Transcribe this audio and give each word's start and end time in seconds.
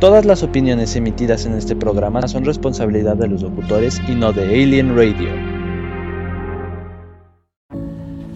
Todas 0.00 0.24
las 0.24 0.44
opiniones 0.44 0.94
emitidas 0.94 1.44
en 1.44 1.54
este 1.54 1.74
programa 1.74 2.28
son 2.28 2.44
responsabilidad 2.44 3.16
de 3.16 3.26
los 3.26 3.42
locutores 3.42 4.00
y 4.06 4.14
no 4.14 4.32
de 4.32 4.44
Alien 4.44 4.96
Radio. 4.96 5.28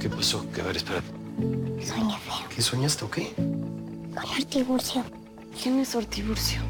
¿Qué 0.01 0.09
pasó? 0.09 0.45
Que 0.51 0.61
a 0.61 0.64
ver, 0.64 0.77
espera. 0.77 1.01
Soñé 1.80 2.18
feo. 2.18 2.48
¿Qué 2.53 2.62
soñaste 2.62 3.04
o 3.04 3.11
qué? 3.12 3.32
Con 3.36 4.29
Artiburcio. 4.36 5.04
¿Quién 5.62 5.79
es 5.79 5.95
Ortiburcio? 5.95 6.61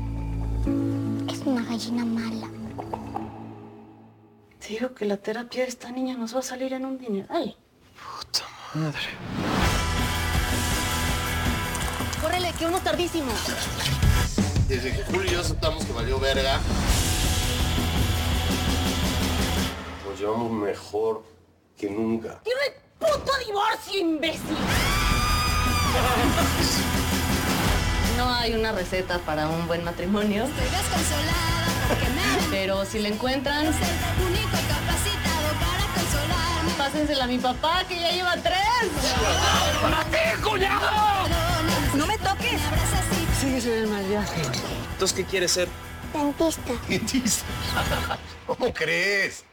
Es 1.27 1.41
una 1.47 1.65
gallina 1.65 2.05
mala. 2.05 2.51
Te 4.61 4.75
digo 4.75 4.93
que 4.95 5.07
la 5.07 5.17
terapia 5.17 5.63
de 5.63 5.71
esta 5.71 5.91
niña 5.91 6.19
nos 6.19 6.35
va 6.35 6.41
a 6.41 6.43
salir 6.43 6.75
en 6.75 6.85
un 6.85 6.99
dineral. 6.99 7.57
Puta 7.97 8.45
madre. 8.75 9.09
¡Córrele, 12.21 12.53
que 12.59 12.67
uno 12.67 12.79
tardísimo! 12.81 13.33
Desde 14.69 14.93
que 14.93 15.03
Julio 15.05 15.25
y 15.25 15.31
yo 15.35 15.41
aceptamos 15.41 15.85
que 15.85 15.93
valió 15.93 16.19
verga, 16.19 16.59
nos 20.09 20.19
llevamos 20.19 20.51
mejor 20.51 21.23
que 21.77 21.91
nunca. 21.91 22.41
¡Quiero 22.45 22.61
el 22.67 22.73
puto 22.99 23.33
divorcio, 23.47 24.01
imbécil! 24.01 24.57
No 28.17 28.33
hay 28.35 28.55
una 28.55 28.73
receta 28.73 29.19
para 29.19 29.49
un 29.49 29.67
buen 29.67 29.85
matrimonio, 29.85 30.45
Estoy 30.45 30.65
desconsolada 30.65 31.53
porque 31.89 32.07
me 32.11 32.23
pero 32.51 32.85
si 32.85 32.99
la 33.01 33.09
encuentran, 33.09 33.65
ser 33.65 33.73
el 33.73 34.27
único 34.27 34.51
capacitado 34.51 35.49
para 35.61 35.85
consolarme. 35.95 36.71
pásensela 36.79 37.25
a 37.25 37.27
mi 37.27 37.39
papá, 37.39 37.85
que 37.89 38.01
ya 38.01 38.11
lleva 38.11 38.37
tres. 38.37 38.63
No 41.95 42.07
me 42.07 42.17
toques. 42.19 42.61
Entonces, 43.55 45.13
¿qué 45.15 45.25
quieres 45.25 45.53
ser? 45.53 45.69
Dentista. 46.15 46.73
Dentista. 46.89 47.45
¿Cómo 48.47 48.73
crees? 48.73 49.45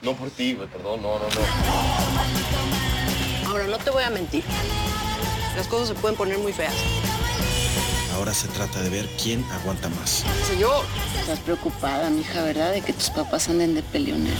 No 0.00 0.14
por 0.14 0.30
ti, 0.30 0.54
perdón, 0.54 1.02
no, 1.02 1.18
no, 1.18 1.26
no. 1.28 1.40
Ahora, 3.48 3.66
no 3.66 3.78
te 3.78 3.90
voy 3.90 4.04
a 4.04 4.10
mentir. 4.10 4.42
Las 5.56 5.66
cosas 5.66 5.88
se 5.88 5.94
pueden 5.94 6.16
poner 6.16 6.38
muy 6.38 6.52
feas. 6.52 6.74
Ahora 8.14 8.32
se 8.32 8.48
trata 8.48 8.80
de 8.80 8.90
ver 8.90 9.08
quién 9.22 9.44
aguanta 9.52 9.88
más. 9.90 10.24
Señor. 10.46 10.84
Estás 11.20 11.40
preocupada, 11.40 12.08
mija, 12.10 12.42
¿verdad? 12.42 12.72
De 12.72 12.80
que 12.80 12.92
tus 12.92 13.10
papás 13.10 13.48
anden 13.48 13.74
de 13.74 13.82
peleonero. 13.82 14.36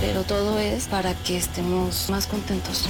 Pero 0.00 0.24
todo 0.24 0.58
es 0.58 0.88
para 0.88 1.14
que 1.14 1.36
estemos 1.38 2.10
más 2.10 2.26
contentos. 2.26 2.84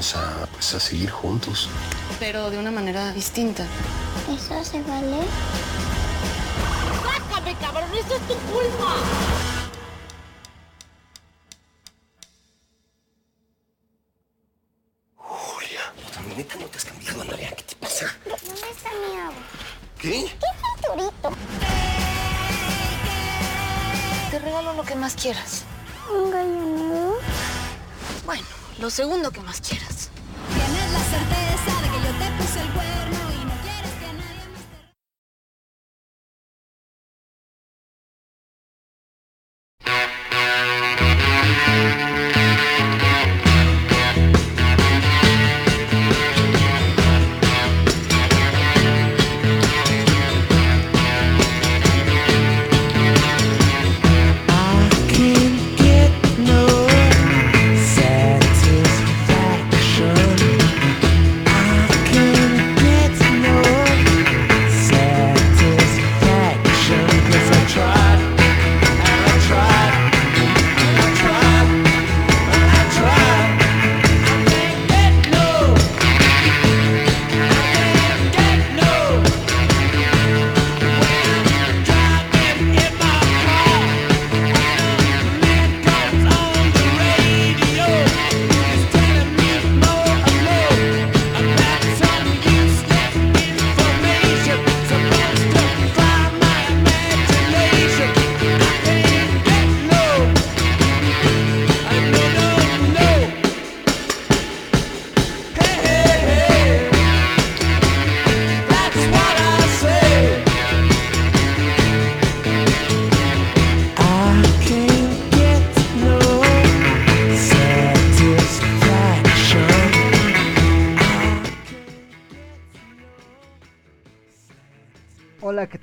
Vamos 0.00 0.16
a, 0.16 0.46
pues, 0.46 0.72
a 0.72 0.80
seguir 0.80 1.10
juntos. 1.10 1.68
Pero 2.18 2.50
de 2.50 2.58
una 2.58 2.70
manera 2.70 3.12
distinta. 3.12 3.66
¿Eso 4.34 4.64
se 4.64 4.82
vale? 4.82 5.18
¡Sácame, 7.04 7.54
cabrón! 7.56 7.90
¡Eso 7.92 8.14
es 8.14 8.26
tu 8.26 8.34
culpa! 8.50 8.94
Segundo 28.90 29.30
que 29.30 29.40
más 29.40 29.60
quieras. 29.60 29.99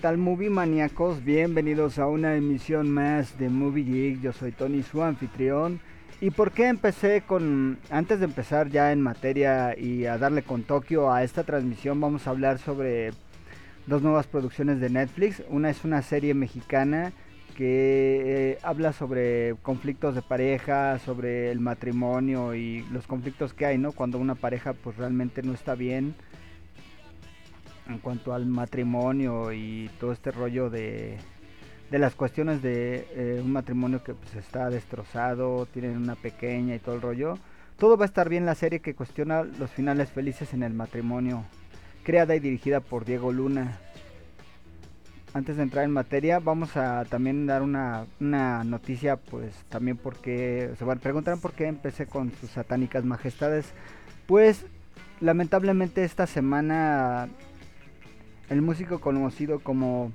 Tal 0.08 0.18
movie 0.18 0.50
maníacos? 0.50 1.22
Bienvenidos 1.26 2.00
a 2.00 2.08
una 2.08 2.38
emisión 2.38 2.90
más 2.90 3.38
de 3.38 3.50
Movie 3.50 3.84
Geek. 3.84 4.22
Yo 4.22 4.32
soy 4.32 4.54
Tony, 4.54 4.82
su 4.82 5.04
anfitrión. 5.04 5.82
¿Y 6.22 6.30
por 6.30 6.54
qué 6.54 6.68
empecé 6.68 7.24
con, 7.28 7.78
antes 7.90 8.20
de 8.20 8.24
empezar 8.24 8.70
ya 8.70 8.94
en 8.94 9.02
materia 9.02 9.78
y 9.78 10.06
a 10.06 10.18
darle 10.18 10.44
con 10.44 10.64
Tokio 10.64 11.12
a 11.12 11.26
esta 11.26 11.44
transmisión, 11.44 12.00
vamos 12.00 12.26
a 12.26 12.30
hablar 12.30 12.58
sobre 12.58 13.12
dos 13.86 14.02
nuevas 14.02 14.28
producciones 14.28 14.80
de 14.80 14.90
Netflix. 14.90 15.44
Una 15.50 15.70
es 15.72 15.84
una 15.84 16.02
serie 16.02 16.34
mexicana 16.34 17.12
que 17.58 18.52
eh, 18.54 18.60
habla 18.64 18.94
sobre 18.94 19.56
conflictos 19.62 20.16
de 20.16 20.22
pareja, 20.22 21.00
sobre 21.00 21.52
el 21.52 21.60
matrimonio 21.60 22.56
y 22.56 22.86
los 22.94 23.08
conflictos 23.08 23.54
que 23.54 23.66
hay, 23.66 23.78
¿no? 23.78 23.92
Cuando 23.92 24.20
una 24.20 24.36
pareja 24.36 24.72
pues 24.72 24.96
realmente 24.96 25.44
no 25.44 25.54
está 25.54 25.76
bien 25.76 26.16
en 27.90 28.00
cuanto 28.00 28.34
al 28.34 28.46
matrimonio 28.46 29.52
y 29.52 29.90
todo 30.00 30.12
este 30.12 30.32
rollo 30.32 30.70
de, 30.70 31.18
de 31.90 32.00
las 32.00 32.16
cuestiones 32.16 32.62
de 32.62 33.08
eh, 33.12 33.42
un 33.44 33.52
matrimonio 33.52 34.04
que 34.04 34.14
pues 34.14 34.36
está 34.36 34.70
destrozado, 34.70 35.66
tienen 35.68 35.98
una 35.98 36.16
pequeña 36.16 36.76
y 36.76 36.80
todo 36.80 36.96
el 36.96 37.02
rollo. 37.02 37.38
Todo 37.78 37.98
va 37.98 38.06
a 38.06 38.08
estar 38.08 38.28
bien 38.28 38.46
la 38.46 38.56
serie 38.56 38.80
que 38.80 38.96
cuestiona 38.96 39.44
los 39.44 39.70
finales 39.70 40.10
felices 40.10 40.54
en 40.54 40.64
el 40.64 40.74
matrimonio, 40.74 41.46
creada 42.04 42.36
y 42.36 42.40
dirigida 42.40 42.80
por 42.80 43.06
Diego 43.06 43.32
Luna. 43.32 43.80
Antes 45.34 45.58
de 45.58 45.64
entrar 45.64 45.86
en 45.86 45.92
materia, 45.92 46.40
vamos 46.40 46.76
a 46.76 47.06
también 47.06 47.46
dar 47.46 47.62
una, 47.62 48.06
una 48.20 48.64
noticia, 48.64 49.18
pues 49.18 49.54
también 49.70 49.98
porque 49.98 50.72
se 50.80 50.86
van 50.86 50.98
a 50.98 51.02
preguntar 51.02 51.38
por 51.40 51.54
qué 51.54 51.68
empecé 51.68 52.08
con 52.08 52.32
sus 52.32 52.50
satánicas 52.50 53.06
majestades. 53.06 53.72
Pues 54.26 54.66
lamentablemente 55.22 56.04
esta 56.04 56.26
semana 56.26 57.30
el 58.50 58.62
músico 58.62 59.00
conocido 59.00 59.60
como 59.60 60.12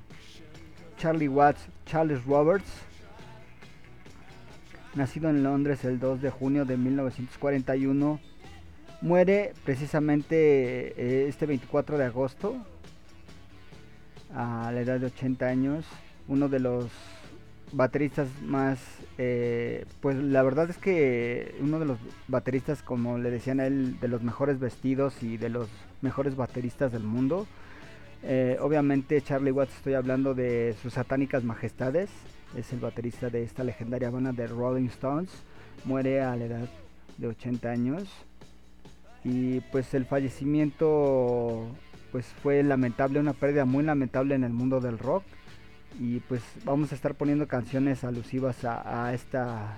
Charlie 0.97 1.27
Watts, 1.27 1.67
Charles 1.85 2.23
Roberts, 2.25 2.69
nacido 4.95 5.29
en 5.29 5.43
Londres 5.43 5.85
el 5.85 5.99
2 5.99 6.21
de 6.21 6.29
junio 6.29 6.65
de 6.65 6.77
1941, 6.77 8.19
muere 9.01 9.53
precisamente 9.65 10.93
eh, 10.97 11.27
este 11.27 11.45
24 11.45 11.97
de 11.97 12.05
agosto 12.05 12.55
a 14.33 14.71
la 14.73 14.81
edad 14.81 14.99
de 14.99 15.07
80 15.07 15.45
años, 15.45 15.85
uno 16.27 16.49
de 16.49 16.59
los 16.59 16.89
bateristas 17.71 18.27
más, 18.43 18.79
eh, 19.17 19.85
pues 19.99 20.15
la 20.15 20.41
verdad 20.43 20.69
es 20.69 20.77
que 20.77 21.55
uno 21.59 21.79
de 21.79 21.85
los 21.85 21.97
bateristas, 22.27 22.81
como 22.81 23.17
le 23.17 23.29
decían 23.31 23.59
a 23.59 23.67
él, 23.67 23.99
de 23.99 24.07
los 24.07 24.23
mejores 24.23 24.59
vestidos 24.59 25.21
y 25.21 25.37
de 25.37 25.49
los 25.49 25.67
mejores 26.01 26.35
bateristas 26.35 26.91
del 26.91 27.03
mundo. 27.03 27.47
Eh, 28.25 28.57
obviamente 28.61 29.21
Charlie 29.21 29.51
Watts 29.51 29.75
estoy 29.75 29.95
hablando 29.95 30.33
de 30.33 30.75
sus 30.81 30.93
satánicas 30.93 31.43
majestades, 31.43 32.09
es 32.55 32.71
el 32.71 32.79
baterista 32.79 33.29
de 33.29 33.43
esta 33.43 33.65
legendaria 33.65 34.09
banda 34.09 34.31
de 34.31 34.47
Rolling 34.47 34.87
Stones, 34.87 35.29
muere 35.83 36.21
a 36.21 36.35
la 36.37 36.45
edad 36.45 36.69
de 37.17 37.27
80 37.27 37.69
años. 37.69 38.03
Y 39.25 39.61
pues 39.71 39.93
el 39.93 40.05
fallecimiento 40.05 41.67
pues 42.11 42.25
fue 42.25 42.61
lamentable, 42.63 43.19
una 43.19 43.33
pérdida 43.33 43.65
muy 43.65 43.83
lamentable 43.83 44.35
en 44.35 44.43
el 44.43 44.53
mundo 44.53 44.79
del 44.79 44.99
rock. 44.99 45.23
Y 45.99 46.19
pues 46.21 46.41
vamos 46.63 46.91
a 46.91 46.95
estar 46.95 47.15
poniendo 47.15 47.47
canciones 47.47 48.03
alusivas 48.03 48.63
a, 48.65 49.07
a 49.07 49.13
esta 49.13 49.77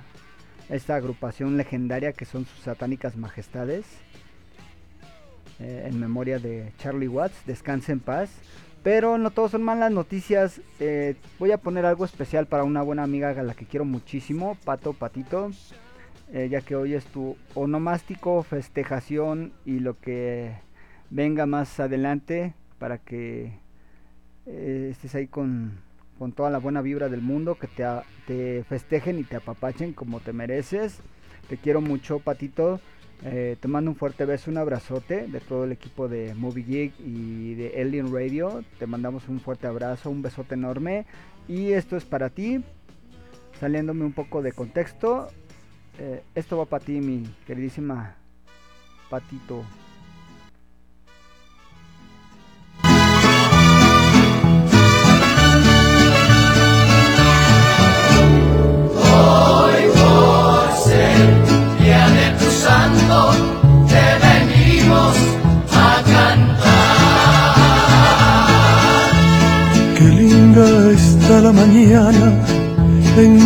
esta 0.69 0.95
agrupación 0.95 1.57
legendaria 1.57 2.13
que 2.13 2.25
son 2.25 2.45
sus 2.45 2.63
satánicas 2.63 3.17
majestades 3.17 3.85
eh, 5.59 5.85
en 5.87 5.99
memoria 5.99 6.39
de 6.39 6.71
Charlie 6.77 7.07
Watts, 7.07 7.45
descanse 7.45 7.91
en 7.91 7.99
paz. 7.99 8.29
Pero 8.83 9.17
no 9.17 9.31
todos 9.31 9.51
son 9.51 9.63
malas 9.63 9.91
noticias. 9.91 10.61
eh, 10.79 11.15
voy 11.39 11.51
a 11.51 11.57
poner 11.57 11.85
algo 11.85 12.05
especial 12.05 12.45
para 12.45 12.63
una 12.63 12.83
buena 12.83 13.03
amiga 13.03 13.29
a 13.31 13.43
la 13.43 13.53
que 13.55 13.65
quiero 13.65 13.85
muchísimo, 13.85 14.57
Pato 14.63 14.93
Patito. 14.93 15.51
eh, 16.33 16.49
ya 16.49 16.61
que 16.61 16.75
hoy 16.75 16.93
es 16.93 17.05
tu 17.05 17.35
onomástico, 17.55 18.43
festejación 18.43 19.53
y 19.65 19.79
lo 19.79 19.99
que 19.99 20.53
venga 21.09 21.45
más 21.45 21.79
adelante 21.79 22.53
para 22.79 22.97
que 22.97 23.59
estés 24.45 25.15
ahí 25.15 25.27
con, 25.27 25.79
con 26.19 26.31
toda 26.31 26.49
la 26.49 26.59
buena 26.59 26.81
vibra 26.81 27.09
del 27.09 27.21
mundo, 27.21 27.55
que 27.55 27.67
te, 27.67 27.83
te 28.27 28.63
festejen 28.65 29.17
y 29.19 29.23
te 29.23 29.35
apapachen 29.37 29.93
como 29.93 30.19
te 30.19 30.33
mereces. 30.33 30.99
Te 31.49 31.57
quiero 31.57 31.81
mucho, 31.81 32.19
Patito. 32.19 32.79
Eh, 33.23 33.57
te 33.59 33.67
mando 33.67 33.91
un 33.91 33.97
fuerte 33.97 34.25
beso, 34.25 34.51
un 34.51 34.57
abrazote 34.57 35.27
de 35.27 35.39
todo 35.39 35.63
el 35.63 35.71
equipo 35.71 36.07
de 36.07 36.33
Movie 36.35 36.63
Geek 36.63 36.93
y 36.99 37.55
de 37.55 37.81
Alien 37.81 38.13
Radio. 38.13 38.63
Te 38.77 38.87
mandamos 38.87 39.27
un 39.29 39.39
fuerte 39.39 39.67
abrazo, 39.67 40.09
un 40.09 40.21
besote 40.21 40.55
enorme. 40.55 41.05
Y 41.47 41.71
esto 41.71 41.95
es 41.95 42.05
para 42.05 42.29
ti, 42.29 42.63
saliéndome 43.59 44.05
un 44.05 44.13
poco 44.13 44.41
de 44.41 44.51
contexto. 44.51 45.29
eh, 45.97 46.23
esto 46.35 46.57
va 46.57 46.65
para 46.65 46.83
ti, 46.83 46.99
mi 46.99 47.23
queridísima 47.47 48.15
Patito. 49.09 49.63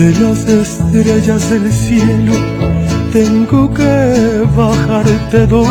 De 0.00 0.12
las 0.18 0.40
estrellas 0.48 1.50
del 1.50 1.70
cielo 1.70 2.32
tengo 3.12 3.70
que 3.74 4.46
bajarte 4.56 5.46
dos. 5.46 5.68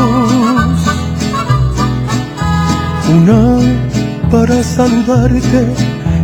Una 3.17 3.57
para 4.29 4.61
saludarte 4.61 5.73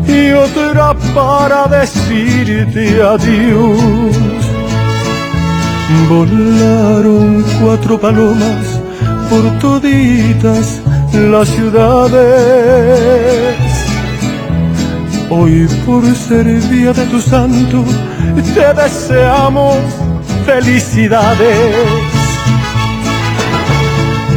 y 0.08 0.32
otra 0.34 0.94
para 1.16 1.66
decirte 1.68 3.02
adiós. 3.02 4.46
Volaron 6.08 7.44
cuatro 7.60 8.00
palomas 8.00 8.80
por 9.32 9.44
toditas 9.58 10.80
las 11.12 11.50
ciudades. 11.50 12.76
Hoy 15.30 15.68
por 15.86 16.04
ser 16.16 16.46
día 16.70 16.94
de 16.94 17.06
tu 17.08 17.20
santo, 17.20 17.84
te 18.54 18.74
deseamos 18.74 19.76
felicidades. 20.46 21.76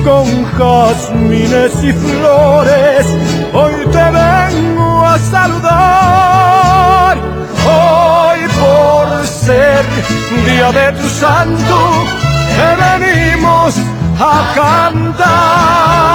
Con 0.02 0.26
jazmines 0.56 1.84
y 1.84 1.92
flores, 1.92 3.06
hoy 3.52 3.86
te 3.92 4.10
vengo 4.10 5.04
a 5.04 5.18
saludar. 5.18 7.18
Hoy 7.66 8.40
por 8.58 9.26
ser 9.26 9.84
día 10.46 10.72
de 10.72 10.92
tu 10.92 11.06
santo, 11.08 12.06
te 12.56 12.76
venimos 12.82 13.76
a 14.18 14.54
cantar. 14.54 16.07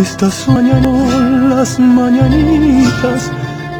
Estas 0.00 0.34
son 0.34 1.50
las 1.50 1.78
mañanitas 1.78 3.30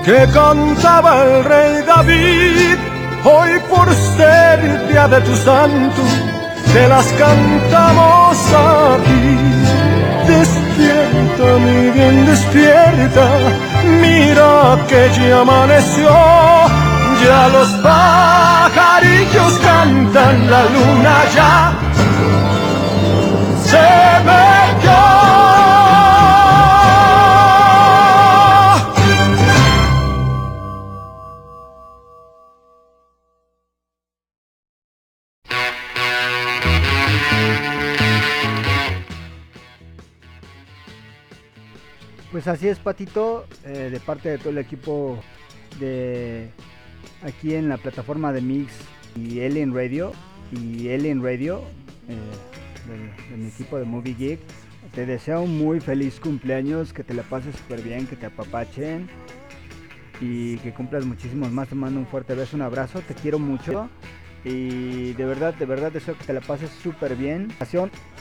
que 0.04 0.26
cantaba 0.32 1.24
el 1.24 1.44
rey 1.44 1.82
David. 1.84 2.78
Hoy 3.24 3.50
por 3.68 3.92
ser 4.16 4.88
día 4.88 5.08
de 5.08 5.20
tu 5.22 5.34
santo, 5.34 6.02
te 6.72 6.86
las 6.88 7.06
cantamos 7.14 8.36
a 8.52 8.96
ti. 9.04 9.38
Despierta, 10.28 11.46
mi 11.64 11.90
bien, 11.90 12.26
despierta. 12.26 13.26
Mira 14.00 14.78
que 14.88 15.10
ya 15.16 15.40
amaneció. 15.40 16.10
Ya 17.24 17.48
los 17.48 17.68
pajarillos 17.82 19.52
cantan, 19.64 20.50
la 20.50 20.62
luna 20.74 21.16
ya 21.34 21.72
se 23.64 24.24
metió. 24.24 24.53
Pues 42.44 42.58
así 42.58 42.68
es, 42.68 42.78
Patito, 42.78 43.46
eh, 43.64 43.88
de 43.90 44.00
parte 44.00 44.28
de 44.28 44.36
todo 44.36 44.50
el 44.50 44.58
equipo 44.58 45.18
de 45.80 46.50
aquí 47.22 47.54
en 47.54 47.70
la 47.70 47.78
plataforma 47.78 48.34
de 48.34 48.42
Mix 48.42 48.70
y 49.16 49.40
Alien 49.40 49.74
Radio 49.74 50.12
y 50.52 50.92
Alien 50.92 51.22
Radio. 51.22 51.62
eh, 52.06 53.30
de, 53.30 53.36
mi 53.38 53.48
equipo 53.48 53.78
de 53.78 53.86
Movie 53.86 54.12
Geek. 54.12 54.40
Te 54.92 55.06
deseo 55.06 55.40
un 55.40 55.56
muy 55.56 55.80
feliz 55.80 56.20
cumpleaños, 56.20 56.92
que 56.92 57.02
te 57.02 57.14
la 57.14 57.22
pases 57.22 57.56
súper 57.56 57.80
bien, 57.80 58.06
que 58.06 58.16
te 58.16 58.26
apapachen 58.26 59.08
y 60.20 60.58
que 60.58 60.74
cumplas 60.74 61.06
muchísimos 61.06 61.50
más. 61.50 61.68
Te 61.68 61.76
mando 61.76 61.98
un 61.98 62.06
fuerte 62.06 62.34
beso, 62.34 62.56
un 62.56 62.62
abrazo, 62.62 63.00
te 63.00 63.14
quiero 63.14 63.38
mucho 63.38 63.88
y 64.44 65.14
de 65.14 65.24
verdad, 65.24 65.54
de 65.54 65.64
verdad 65.64 65.90
deseo 65.90 66.14
que 66.18 66.24
te 66.24 66.34
la 66.34 66.42
pases 66.42 66.68
súper 66.82 67.16
bien. 67.16 67.48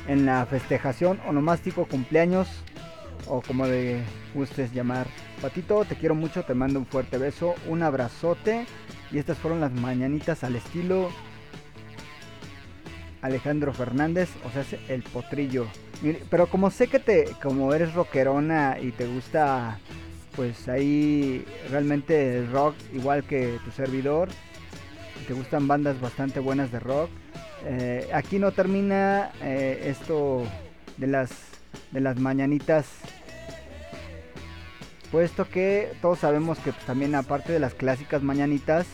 En 0.08 0.26
la 0.26 0.46
festejación 0.46 1.20
onomástico 1.28 1.86
cumpleaños 1.86 2.64
o 3.28 3.42
como 3.42 3.66
le 3.66 4.02
gustes 4.34 4.74
llamar. 4.74 5.08
Patito, 5.42 5.84
te 5.86 5.96
quiero 5.96 6.16
mucho, 6.16 6.44
te 6.44 6.54
mando 6.54 6.80
un 6.80 6.86
fuerte 6.86 7.18
beso, 7.18 7.56
un 7.68 7.84
abrazote 7.84 8.66
y 9.12 9.18
estas 9.18 9.38
fueron 9.38 9.62
las 9.62 9.72
mañanitas 9.72 10.44
al 10.44 10.56
estilo 10.56 11.10
Alejandro 13.22 13.74
Fernández, 13.74 14.30
o 14.46 14.50
sea, 14.52 14.64
el 14.90 15.02
potrillo. 15.04 15.68
Pero 16.30 16.48
como 16.48 16.70
sé 16.70 16.88
que 16.88 17.00
te, 17.00 17.26
como 17.42 17.74
eres 17.74 17.94
rockerona 17.94 18.78
y 18.82 18.92
te 18.92 19.08
gusta, 19.08 19.80
pues 20.36 20.68
ahí 20.68 21.46
realmente 21.72 22.40
el 22.40 22.52
rock, 22.52 22.76
igual 22.94 23.24
que 23.24 23.60
tu 23.64 23.72
servidor, 23.72 24.28
te 25.26 25.34
gustan 25.34 25.68
bandas 25.68 26.02
bastante 26.02 26.42
buenas 26.42 26.72
de 26.72 26.80
rock. 26.80 27.10
eh, 27.66 28.10
aquí 28.14 28.40
no 28.40 28.52
termina 28.52 29.32
eh, 29.42 29.86
esto 29.86 30.44
de 30.98 31.08
las 31.08 31.32
de 31.94 32.02
las 32.02 32.20
mañanitas. 32.20 32.88
Puesto 35.12 35.48
que 35.48 35.94
todos 36.02 36.20
sabemos 36.20 36.58
que 36.60 36.74
pues, 36.74 36.86
también 36.86 37.16
aparte 37.16 37.54
de 37.54 37.60
las 37.60 37.74
clásicas 37.74 38.24
mañanitas 38.24 38.88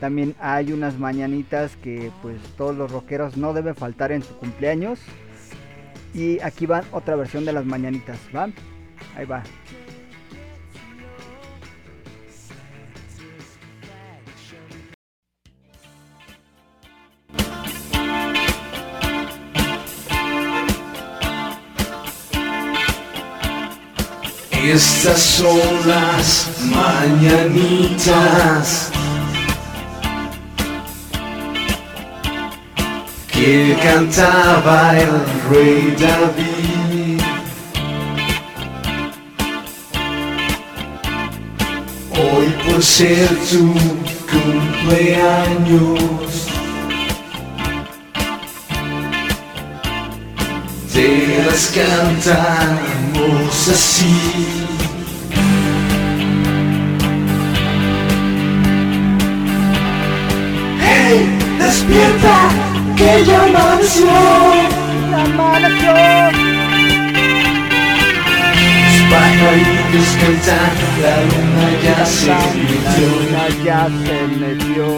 también 0.00 0.34
hay 0.40 0.72
unas 0.72 0.98
mañanitas 0.98 1.76
que 1.76 2.10
pues 2.22 2.40
todos 2.56 2.74
los 2.74 2.90
rockeros 2.90 3.36
no 3.36 3.52
deben 3.52 3.76
faltar 3.76 4.12
en 4.12 4.22
su 4.22 4.34
cumpleaños. 4.36 4.98
Y 6.14 6.40
aquí 6.40 6.66
va 6.66 6.82
otra 6.90 7.14
versión 7.16 7.44
de 7.44 7.52
las 7.52 7.66
mañanitas 7.66 8.18
va 8.34 8.48
ahí 9.14 9.26
va 9.26 9.42
Estas 24.72 25.20
son 25.20 25.58
las 25.84 26.48
mañanitas 26.62 28.12
que 33.32 33.76
cantaba 33.82 34.96
el 34.96 35.10
rey 35.50 35.96
David. 35.98 37.20
Hoy 42.12 42.54
por 42.64 42.80
ser 42.80 43.28
tu 43.50 43.74
cumpleaños. 44.30 46.00
Te 50.92 51.44
las 51.44 51.72
cantamos 51.74 53.68
así. 53.68 54.59
¡Despierta! 61.60 62.36
¡Que 62.96 63.24
ya 63.24 63.42
amaneció! 63.44 64.06
¡Ya 65.10 65.22
amaneció! 65.24 65.94
Los 68.86 69.18
pajarillos 69.18 70.10
cantan, 70.20 70.72
la 71.02 71.14
luna 71.30 71.66
ya 71.82 72.06
se 72.06 72.26
La 72.28 72.38
metió. 72.54 73.08
luna 73.08 73.44
ya 73.64 73.80
se 74.04 74.18
metió 74.38 74.88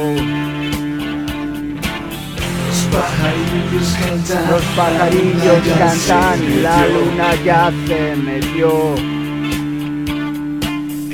Los 2.68 2.78
pajarillos 2.92 3.88
cantan, 4.00 4.50
Los 4.50 4.64
pajarillos 4.76 5.66
la 5.66 5.78
cantan, 5.78 6.62
la 6.62 6.86
luna 6.86 7.28
ya 7.44 7.72
se 7.86 8.16
metió. 8.16 8.94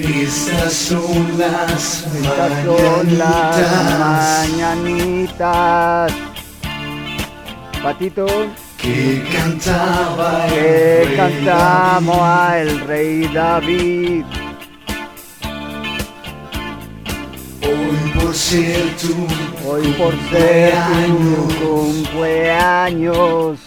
Estas 0.09 0.73
son 0.73 1.38
las 1.38 2.07
Estas 2.07 2.65
son 2.65 3.19
las 3.19 4.49
mañanitas. 4.49 6.12
Patito, 7.83 8.27
que 8.79 9.23
cantaba 9.33 10.47
el 10.47 10.53
que 10.55 11.05
rey 11.05 11.17
cantamos 11.17 12.19
al 12.21 12.81
rey 12.81 13.29
David. 13.33 14.25
Hoy 17.62 18.12
por 18.15 18.35
ser 18.35 18.97
tu 18.97 19.27
Hoy 19.71 19.88
por 19.99 20.15
ser 20.31 20.73
tu 21.61 21.67
cumpleaños, 21.67 23.59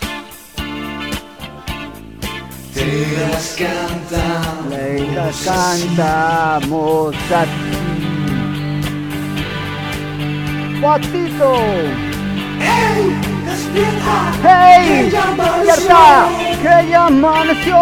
te 2.73 3.07
las 3.17 3.57
cantamos. 3.57 4.69
le 4.69 5.15
las 5.15 5.37
cantamos 5.43 7.15
a 7.31 7.43
ti. 7.43 7.91
Patito. 10.81 11.51
¡Ey! 12.59 13.01
¡Despierta! 13.45 14.15
¡Hey! 14.43 14.85
¡Que 14.87 15.11
ya! 15.11 15.25
¡Despierta! 15.63 16.03
¡Que 16.61 16.89
ya 16.89 17.05
amaneció! 17.07 17.79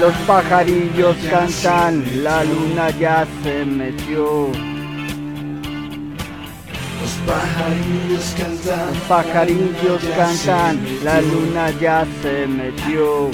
Los 0.00 0.14
pajarillos 0.26 1.16
cantan, 1.30 2.04
la 2.22 2.44
luna 2.44 2.90
ya 2.90 3.26
se 3.42 3.64
metió. 3.64 4.50
Los 7.26 8.98
pajarillos 9.08 10.02
cantan. 10.16 10.76
La 11.02 11.20
luna 11.20 11.70
ya 11.80 12.06
se 12.22 12.46
metió. 12.46 13.30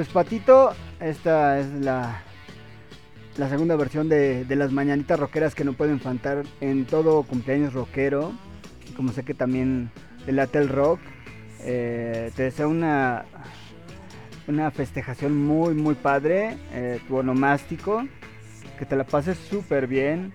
Pues 0.00 0.08
Patito, 0.08 0.72
esta 0.98 1.58
es 1.58 1.70
la, 1.72 2.22
la 3.36 3.48
segunda 3.50 3.76
versión 3.76 4.08
de, 4.08 4.46
las 4.48 4.72
mañanitas 4.72 5.20
rockeras 5.20 5.54
que 5.54 5.62
no 5.62 5.74
pueden 5.74 6.00
faltar 6.00 6.44
en 6.62 6.86
todo 6.86 7.22
cumpleaños 7.22 7.74
rockero. 7.74 8.32
Como 8.96 9.12
sé 9.12 9.24
que 9.24 9.34
también 9.34 9.90
el 10.26 10.68
rock, 10.70 11.00
eh, 11.64 12.32
te 12.34 12.44
deseo 12.44 12.70
una, 12.70 13.26
una 14.48 14.70
festejación 14.70 15.36
muy, 15.36 15.74
muy 15.74 15.96
padre, 15.96 16.56
eh, 16.72 16.98
tu 17.06 17.16
onomástico, 17.16 18.02
que 18.78 18.86
te 18.86 18.96
la 18.96 19.04
pases 19.04 19.36
súper 19.36 19.86
bien. 19.86 20.32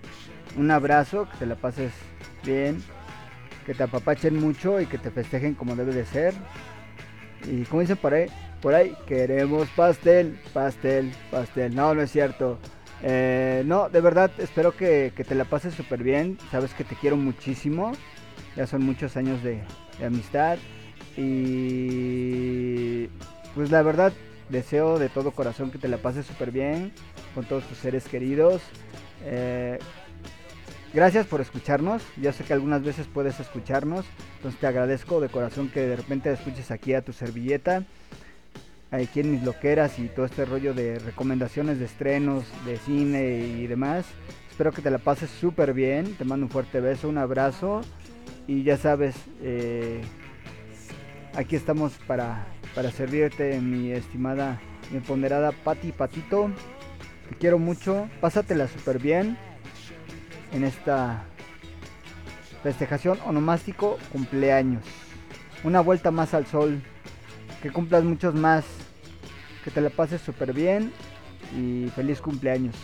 Un 0.56 0.70
abrazo, 0.70 1.28
que 1.28 1.38
te 1.38 1.46
la 1.46 1.56
pases 1.56 1.90
bien, 2.44 2.80
que 3.66 3.74
te 3.74 3.82
apapachen 3.82 4.38
mucho 4.38 4.80
y 4.80 4.86
que 4.86 4.98
te 4.98 5.10
festejen 5.10 5.54
como 5.54 5.74
debe 5.74 5.92
de 5.92 6.06
ser. 6.06 6.34
Y 7.50 7.64
como 7.64 7.80
dicen 7.80 7.96
por 7.96 8.14
ahí, 8.14 8.28
por 8.66 8.74
ahí 8.74 8.96
queremos 9.06 9.68
pastel, 9.76 10.40
pastel, 10.52 11.12
pastel. 11.30 11.72
No, 11.72 11.94
no 11.94 12.02
es 12.02 12.10
cierto. 12.10 12.58
Eh, 13.00 13.62
no, 13.64 13.88
de 13.88 14.00
verdad, 14.00 14.32
espero 14.38 14.76
que, 14.76 15.12
que 15.14 15.22
te 15.22 15.36
la 15.36 15.44
pases 15.44 15.72
súper 15.72 16.02
bien. 16.02 16.36
Sabes 16.50 16.74
que 16.74 16.82
te 16.82 16.96
quiero 16.96 17.16
muchísimo. 17.16 17.92
Ya 18.56 18.66
son 18.66 18.84
muchos 18.84 19.16
años 19.16 19.40
de, 19.44 19.62
de 20.00 20.06
amistad. 20.06 20.58
Y 21.16 23.06
pues 23.54 23.70
la 23.70 23.82
verdad, 23.82 24.12
deseo 24.48 24.98
de 24.98 25.10
todo 25.10 25.30
corazón 25.30 25.70
que 25.70 25.78
te 25.78 25.86
la 25.86 25.98
pases 25.98 26.26
súper 26.26 26.50
bien 26.50 26.92
con 27.36 27.44
todos 27.44 27.62
tus 27.68 27.78
seres 27.78 28.08
queridos. 28.08 28.62
Eh, 29.24 29.78
Gracias 30.96 31.26
por 31.26 31.42
escucharnos. 31.42 32.02
Ya 32.20 32.32
sé 32.32 32.42
que 32.42 32.54
algunas 32.54 32.82
veces 32.82 33.06
puedes 33.06 33.38
escucharnos. 33.38 34.06
Entonces 34.36 34.58
te 34.58 34.66
agradezco 34.66 35.20
de 35.20 35.28
corazón 35.28 35.68
que 35.68 35.82
de 35.82 35.94
repente 35.94 36.32
escuches 36.32 36.70
aquí 36.70 36.94
a 36.94 37.02
tu 37.02 37.12
servilleta. 37.12 37.84
Aquí 38.90 39.20
en 39.20 39.32
mis 39.32 39.42
loqueras 39.42 39.98
y 39.98 40.08
todo 40.08 40.26
este 40.26 40.44
rollo 40.44 40.72
de 40.72 40.98
recomendaciones 40.98 41.78
de 41.78 41.86
estrenos, 41.86 42.44
de 42.64 42.76
cine 42.78 43.38
y 43.38 43.66
demás. 43.66 44.06
Espero 44.48 44.72
que 44.72 44.80
te 44.80 44.90
la 44.90 44.98
pases 44.98 45.28
súper 45.28 45.74
bien. 45.74 46.14
Te 46.14 46.24
mando 46.24 46.46
un 46.46 46.50
fuerte 46.50 46.80
beso, 46.80 47.08
un 47.08 47.18
abrazo. 47.18 47.82
Y 48.46 48.62
ya 48.62 48.76
sabes, 48.76 49.16
eh, 49.42 50.00
aquí 51.34 51.56
estamos 51.56 51.94
para, 52.06 52.46
para 52.74 52.90
servirte, 52.92 53.60
mi 53.60 53.90
estimada, 53.90 54.60
mi 54.92 55.00
ponderada 55.00 55.50
Pati 55.50 55.90
Patito. 55.90 56.50
Te 57.28 57.34
quiero 57.34 57.58
mucho, 57.58 58.08
pásatela 58.20 58.68
súper 58.68 59.00
bien 59.00 59.36
en 60.52 60.62
esta 60.62 61.24
festejación 62.62 63.18
onomástico 63.26 63.98
cumpleaños. 64.12 64.84
Una 65.64 65.80
vuelta 65.80 66.10
más 66.10 66.34
al 66.34 66.46
sol, 66.46 66.80
que 67.66 67.72
cumplas 67.72 68.04
muchos 68.04 68.32
más, 68.34 68.64
que 69.64 69.72
te 69.72 69.80
la 69.80 69.90
pases 69.90 70.20
súper 70.20 70.52
bien 70.52 70.92
y 71.56 71.88
feliz 71.96 72.20
cumpleaños. 72.20 72.76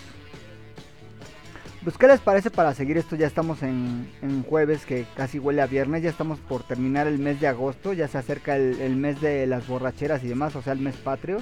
Pues 1.85 1.97
qué 1.97 2.09
les 2.09 2.21
parece 2.21 2.51
para 2.51 2.75
seguir 2.75 2.97
esto, 2.97 3.15
ya 3.15 3.29
estamos 3.29 3.63
en, 3.63 4.09
jueves 4.49 4.85
que 4.85 5.07
casi 5.17 5.39
huele 5.39 5.63
a 5.63 5.67
viernes, 5.67 6.03
ya 6.03 6.11
estamos 6.11 6.41
por 6.41 6.65
terminar 6.65 7.07
el 7.07 7.19
mes 7.19 7.41
de 7.41 7.47
agosto, 7.47 7.93
ya 7.93 8.09
se 8.09 8.19
acerca 8.19 8.57
el, 8.57 8.81
el 8.81 8.97
mes 8.97 9.21
de 9.21 9.47
las 9.47 9.67
borracheras 9.69 10.25
y 10.25 10.29
demás, 10.29 10.57
o 10.57 10.63
sea 10.63 10.73
el 10.73 10.81
mes 10.81 10.97
patrio. 10.97 11.39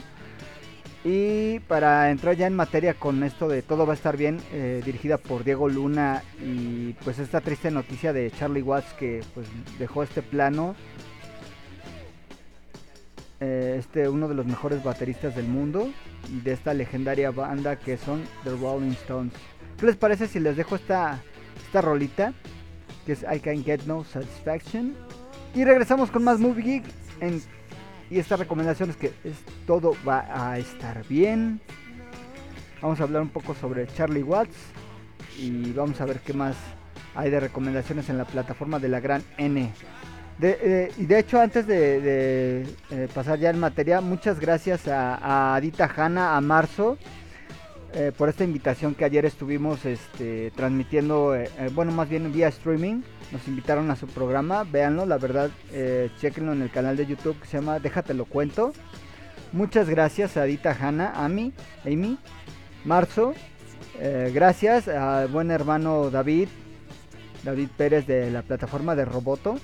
Y 1.02 1.60
para 1.60 2.10
entrar 2.10 2.36
ya 2.36 2.46
en 2.46 2.54
materia 2.54 2.92
con 2.92 3.22
esto 3.22 3.48
de 3.48 3.62
Todo 3.62 3.86
va 3.86 3.94
a 3.94 3.96
estar 3.96 4.18
bien, 4.18 4.38
eh, 4.52 4.82
dirigida 4.84 5.16
por 5.16 5.44
Diego 5.44 5.66
Luna 5.66 6.22
y 6.44 6.92
pues 7.04 7.18
esta 7.18 7.40
triste 7.40 7.70
noticia 7.70 8.12
de 8.12 8.30
Charlie 8.30 8.60
Watts 8.60 8.92
que 8.98 9.22
pues 9.34 9.46
dejó 9.78 10.02
este 10.02 10.20
plano, 10.20 10.76
eh, 13.40 13.76
este 13.78 14.08
uno 14.08 14.28
de 14.28 14.34
los 14.34 14.46
mejores 14.46 14.82
bateristas 14.84 15.34
del 15.34 15.46
mundo 15.46 15.90
de 16.44 16.52
esta 16.52 16.74
legendaria 16.74 17.30
banda 17.30 17.76
que 17.76 17.96
son 17.96 18.22
The 18.44 18.50
Rolling 18.50 18.92
Stones. 18.92 19.32
¿Qué 19.78 19.86
les 19.86 19.96
parece 19.96 20.28
si 20.28 20.40
les 20.40 20.56
dejo 20.56 20.76
esta, 20.76 21.20
esta 21.64 21.80
rolita? 21.80 22.32
Que 23.06 23.12
es 23.12 23.22
I 23.22 23.40
Can 23.40 23.64
Get 23.64 23.82
No 23.86 24.04
Satisfaction. 24.04 24.94
Y 25.54 25.64
regresamos 25.64 26.10
con 26.10 26.22
más 26.22 26.38
Movie 26.38 26.62
Geek 26.62 26.84
en 27.20 27.40
y 28.10 28.18
esta 28.18 28.36
recomendación 28.36 28.90
es 28.90 28.96
que 28.96 29.12
todo 29.66 29.94
va 30.06 30.26
a 30.28 30.58
estar 30.58 31.06
bien. 31.06 31.60
Vamos 32.82 33.00
a 33.00 33.04
hablar 33.04 33.22
un 33.22 33.28
poco 33.28 33.54
sobre 33.54 33.86
Charlie 33.86 34.24
Watts 34.24 34.56
y 35.38 35.72
vamos 35.72 36.00
a 36.00 36.06
ver 36.06 36.18
qué 36.18 36.32
más 36.32 36.56
hay 37.14 37.30
de 37.30 37.38
recomendaciones 37.38 38.08
en 38.08 38.18
la 38.18 38.24
plataforma 38.24 38.80
de 38.80 38.88
la 38.88 38.98
gran 38.98 39.22
N. 39.38 39.72
Eh, 40.42 40.92
y 40.96 41.06
de 41.06 41.18
hecho, 41.18 41.40
antes 41.40 41.66
de, 41.66 42.64
eh, 42.90 43.08
pasar 43.12 43.38
ya 43.38 43.50
en 43.50 43.58
materia, 43.58 44.00
muchas 44.00 44.40
gracias 44.40 44.88
a, 44.88 45.14
a 45.16 45.56
Adita 45.56 45.90
Hanna, 45.94 46.36
a 46.36 46.40
Marzo, 46.40 46.96
eh, 47.92 48.12
por 48.16 48.28
esta 48.28 48.44
invitación 48.44 48.94
que 48.94 49.04
ayer 49.04 49.24
estuvimos 49.26 49.84
este, 49.84 50.52
transmitiendo, 50.52 51.36
bueno, 51.72 51.92
más 51.92 52.08
bien 52.08 52.32
vía 52.32 52.48
streaming. 52.48 53.02
Nos 53.32 53.46
invitaron 53.48 53.90
a 53.90 53.96
su 53.96 54.06
programa, 54.06 54.64
véanlo, 54.64 55.06
la 55.06 55.18
verdad, 55.18 55.50
chequenlo 56.20 56.52
en 56.52 56.62
el 56.62 56.70
canal 56.70 56.96
de 56.96 57.06
YouTube 57.06 57.38
que 57.40 57.46
se 57.46 57.58
llama 57.58 57.78
Déjate 57.78 58.14
lo 58.14 58.24
cuento. 58.24 58.72
Muchas 59.52 59.88
gracias 59.88 60.36
a 60.36 60.42
Adita 60.42 60.76
Hanna, 60.80 61.12
Ami, 61.14 61.52
Amy, 61.84 62.18
Marzo. 62.84 63.34
gracias 64.32 64.88
al 64.88 65.28
buen 65.28 65.50
hermano 65.50 66.10
David, 66.10 66.48
David 67.44 67.68
Pérez 67.76 68.06
de 68.06 68.30
la 68.30 68.42
plataforma 68.42 68.96
de 68.96 69.04
Roboto. 69.04 69.56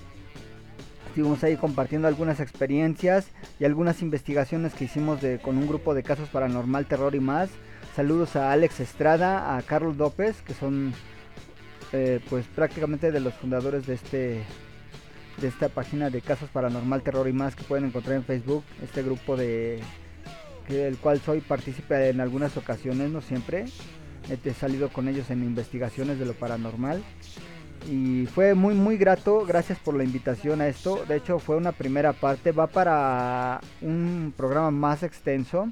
Estuvimos 1.16 1.42
ahí 1.44 1.56
compartiendo 1.56 2.08
algunas 2.08 2.40
experiencias 2.40 3.28
y 3.58 3.64
algunas 3.64 4.02
investigaciones 4.02 4.74
que 4.74 4.84
hicimos 4.84 5.22
de, 5.22 5.38
con 5.38 5.56
un 5.56 5.66
grupo 5.66 5.94
de 5.94 6.02
casos 6.02 6.28
paranormal, 6.28 6.84
terror 6.84 7.14
y 7.14 7.20
más. 7.20 7.48
Saludos 7.94 8.36
a 8.36 8.52
Alex 8.52 8.80
Estrada, 8.80 9.56
a 9.56 9.62
Carlos 9.62 9.96
López, 9.96 10.42
que 10.42 10.52
son 10.52 10.92
eh, 11.94 12.20
pues 12.28 12.44
prácticamente 12.48 13.12
de 13.12 13.20
los 13.20 13.32
fundadores 13.32 13.86
de 13.86 13.94
este 13.94 14.44
de 15.40 15.48
esta 15.48 15.70
página 15.70 16.10
de 16.10 16.20
casos 16.20 16.50
paranormal, 16.50 17.00
terror 17.00 17.26
y 17.26 17.32
más 17.32 17.56
que 17.56 17.64
pueden 17.64 17.86
encontrar 17.86 18.16
en 18.16 18.24
Facebook. 18.24 18.64
Este 18.84 19.02
grupo 19.02 19.38
de 19.38 19.80
del 20.68 20.98
cual 20.98 21.18
soy 21.22 21.40
partícipe 21.40 22.10
en 22.10 22.20
algunas 22.20 22.58
ocasiones, 22.58 23.10
no 23.10 23.22
siempre. 23.22 23.64
He 24.28 24.52
salido 24.52 24.90
con 24.90 25.08
ellos 25.08 25.30
en 25.30 25.42
investigaciones 25.44 26.18
de 26.18 26.26
lo 26.26 26.34
paranormal. 26.34 27.02
Y 27.88 28.26
fue 28.26 28.54
muy 28.54 28.74
muy 28.74 28.96
grato, 28.96 29.44
gracias 29.46 29.78
por 29.78 29.94
la 29.94 30.02
invitación 30.02 30.60
a 30.60 30.66
esto. 30.66 31.04
De 31.06 31.16
hecho 31.16 31.38
fue 31.38 31.56
una 31.56 31.72
primera 31.72 32.12
parte, 32.12 32.50
va 32.50 32.66
para 32.66 33.60
un 33.80 34.34
programa 34.36 34.72
más 34.72 35.04
extenso 35.04 35.68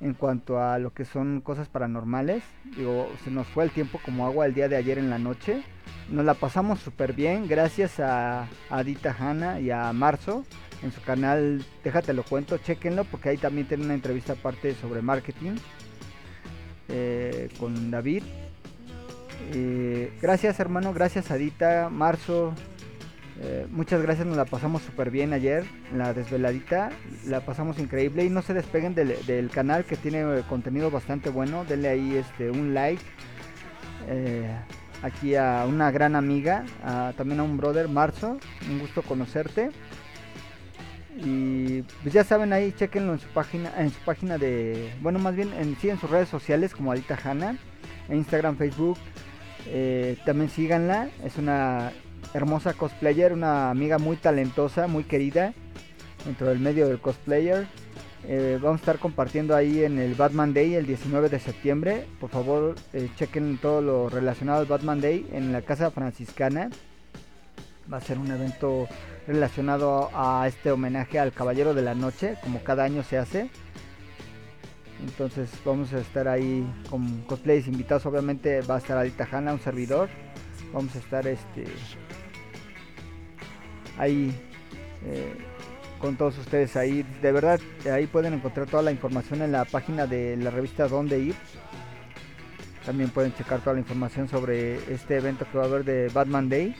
en 0.00 0.14
cuanto 0.14 0.62
a 0.62 0.78
lo 0.78 0.92
que 0.92 1.04
son 1.04 1.42
cosas 1.42 1.68
paranormales. 1.68 2.42
Digo, 2.76 3.08
se 3.22 3.30
nos 3.30 3.46
fue 3.48 3.64
el 3.64 3.70
tiempo 3.70 4.00
como 4.02 4.24
agua 4.26 4.46
el 4.46 4.54
día 4.54 4.68
de 4.68 4.76
ayer 4.76 4.98
en 4.98 5.10
la 5.10 5.18
noche. 5.18 5.62
Nos 6.08 6.24
la 6.24 6.34
pasamos 6.34 6.80
súper 6.80 7.12
bien, 7.12 7.48
gracias 7.48 8.00
a, 8.00 8.48
Adita 8.70 9.14
Hanna 9.18 9.60
y 9.60 9.70
a 9.70 9.92
Marzo 9.92 10.44
en 10.82 10.90
su 10.90 11.02
canal. 11.02 11.62
Déjate 11.84 12.14
lo 12.14 12.22
cuento, 12.22 12.56
chequenlo 12.58 13.04
porque 13.04 13.28
ahí 13.30 13.36
también 13.36 13.68
tiene 13.68 13.84
una 13.84 13.94
entrevista 13.94 14.34
aparte 14.34 14.74
sobre 14.74 15.02
marketing 15.02 15.56
eh, 16.88 17.50
con 17.58 17.90
David. 17.90 18.22
Eh, 19.52 20.12
gracias 20.20 20.58
hermano, 20.60 20.92
gracias 20.92 21.30
Adita, 21.30 21.88
Marzo. 21.90 22.54
Eh, 23.40 23.66
muchas 23.70 24.00
gracias, 24.00 24.26
nos 24.26 24.36
la 24.36 24.46
pasamos 24.46 24.80
súper 24.80 25.10
bien 25.10 25.34
ayer, 25.34 25.64
la 25.94 26.14
desveladita, 26.14 26.90
la 27.26 27.40
pasamos 27.40 27.78
increíble. 27.78 28.24
Y 28.24 28.30
no 28.30 28.42
se 28.42 28.54
despeguen 28.54 28.94
del, 28.94 29.50
canal 29.50 29.84
que 29.84 29.96
tiene 29.96 30.20
eh, 30.20 30.42
contenido 30.48 30.90
bastante 30.90 31.30
bueno, 31.30 31.64
denle 31.64 31.88
ahí 31.88 32.16
este 32.16 32.50
un 32.50 32.72
like, 32.72 33.02
aquí 35.02 35.34
a 35.34 35.66
una 35.68 35.90
gran 35.90 36.16
amiga, 36.16 36.64
también 37.16 37.40
a 37.40 37.42
un 37.42 37.56
brother, 37.56 37.88
Marzo, 37.88 38.38
un 38.70 38.78
gusto 38.78 39.02
conocerte. 39.02 39.70
Y 41.18 41.82
pues 42.02 42.12
ya 42.12 42.24
saben 42.24 42.52
ahí, 42.52 42.72
chequenlo 42.72 43.14
en 43.14 43.18
su 43.18 43.28
página, 43.28 43.72
en 43.78 43.90
su 43.90 43.98
página 44.00 44.36
de, 44.36 44.92
bueno 45.00 45.18
más 45.18 45.34
bien 45.34 45.50
en 45.54 45.74
sí 45.76 45.88
en 45.88 45.98
sus 45.98 46.10
redes 46.10 46.28
sociales 46.28 46.74
como 46.74 46.92
Adita 46.92 47.18
Hanna, 47.22 47.56
Instagram, 48.10 48.56
Facebook, 48.56 48.98
eh, 49.66 50.16
también 50.24 50.50
síganla, 50.50 51.08
es 51.24 51.36
una 51.38 51.92
hermosa 52.34 52.74
cosplayer, 52.74 53.32
una 53.32 53.70
amiga 53.70 53.98
muy 53.98 54.16
talentosa, 54.16 54.86
muy 54.86 55.04
querida 55.04 55.54
dentro 56.24 56.48
del 56.48 56.58
medio 56.58 56.88
del 56.88 57.00
cosplayer. 57.00 57.66
Eh, 58.28 58.58
vamos 58.60 58.80
a 58.80 58.82
estar 58.82 58.98
compartiendo 58.98 59.54
ahí 59.54 59.84
en 59.84 59.98
el 59.98 60.14
Batman 60.14 60.52
Day 60.52 60.74
el 60.74 60.86
19 60.86 61.28
de 61.28 61.38
septiembre. 61.38 62.06
Por 62.18 62.30
favor, 62.30 62.74
eh, 62.92 63.08
chequen 63.16 63.58
todo 63.58 63.80
lo 63.80 64.08
relacionado 64.08 64.60
al 64.60 64.66
Batman 64.66 65.00
Day 65.00 65.28
en 65.32 65.52
la 65.52 65.62
Casa 65.62 65.90
Franciscana. 65.90 66.70
Va 67.92 67.98
a 67.98 68.00
ser 68.00 68.18
un 68.18 68.30
evento 68.30 68.88
relacionado 69.28 70.10
a 70.12 70.46
este 70.48 70.72
homenaje 70.72 71.20
al 71.20 71.32
Caballero 71.32 71.72
de 71.72 71.82
la 71.82 71.94
Noche, 71.94 72.36
como 72.42 72.62
cada 72.64 72.82
año 72.82 73.04
se 73.04 73.18
hace. 73.18 73.48
Entonces 75.02 75.50
vamos 75.64 75.92
a 75.92 75.98
estar 75.98 76.26
ahí 76.28 76.66
con 76.88 77.22
cosplays 77.22 77.66
invitados. 77.66 78.06
Obviamente 78.06 78.60
va 78.62 78.76
a 78.76 78.78
estar 78.78 78.96
Adita 78.96 79.28
Hanna, 79.30 79.52
un 79.52 79.60
servidor. 79.60 80.08
Vamos 80.72 80.94
a 80.96 80.98
estar 80.98 81.26
este 81.26 81.64
ahí 83.98 84.34
eh, 85.04 85.34
con 85.98 86.16
todos 86.16 86.38
ustedes 86.38 86.76
ahí. 86.76 87.04
De 87.22 87.32
verdad, 87.32 87.60
ahí 87.92 88.06
pueden 88.06 88.34
encontrar 88.34 88.66
toda 88.66 88.82
la 88.82 88.92
información 88.92 89.42
en 89.42 89.52
la 89.52 89.64
página 89.64 90.06
de 90.06 90.36
la 90.36 90.50
revista 90.50 90.88
Donde 90.88 91.18
Ir. 91.18 91.34
También 92.84 93.10
pueden 93.10 93.34
checar 93.34 93.60
toda 93.60 93.74
la 93.74 93.80
información 93.80 94.28
sobre 94.28 94.76
este 94.92 95.16
evento 95.16 95.44
que 95.50 95.58
va 95.58 95.64
a 95.64 95.66
haber 95.66 95.84
de 95.84 96.08
Batman 96.08 96.48
Day. 96.48 96.74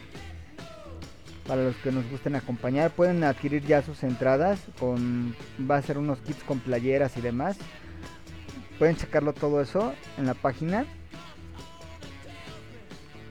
Para 1.46 1.62
los 1.62 1.76
que 1.76 1.92
nos 1.92 2.08
gusten 2.10 2.34
acompañar, 2.34 2.90
pueden 2.90 3.22
adquirir 3.24 3.64
ya 3.64 3.82
sus 3.82 4.02
entradas. 4.02 4.60
Con 4.78 5.34
va 5.68 5.76
a 5.76 5.82
ser 5.82 5.98
unos 5.98 6.20
kits 6.20 6.42
con 6.44 6.60
playeras 6.60 7.16
y 7.16 7.20
demás. 7.20 7.58
Pueden 8.78 8.96
checarlo 8.96 9.32
todo 9.32 9.60
eso 9.60 9.94
en 10.18 10.26
la 10.26 10.34
página. 10.34 10.86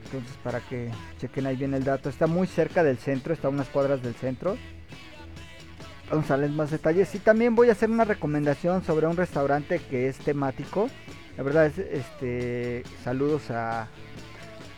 Entonces 0.06 0.36
para 0.42 0.60
que 0.60 0.90
chequen 1.18 1.46
ahí 1.46 1.56
bien 1.56 1.74
el 1.74 1.84
dato. 1.84 2.08
Está 2.08 2.26
muy 2.26 2.46
cerca 2.46 2.82
del 2.82 2.98
centro, 2.98 3.34
está 3.34 3.48
a 3.48 3.50
unas 3.50 3.68
cuadras 3.68 4.02
del 4.02 4.14
centro. 4.14 4.56
Vamos 6.10 6.30
a 6.30 6.34
darles 6.34 6.50
más 6.50 6.70
detalles. 6.70 7.14
Y 7.14 7.18
también 7.18 7.54
voy 7.54 7.68
a 7.68 7.72
hacer 7.72 7.90
una 7.90 8.04
recomendación 8.04 8.84
sobre 8.84 9.06
un 9.06 9.16
restaurante 9.16 9.80
que 9.80 10.08
es 10.08 10.18
temático. 10.18 10.88
La 11.36 11.42
verdad 11.42 11.66
es 11.66 11.78
este 11.78 12.82
saludos 13.02 13.50
a, 13.50 13.88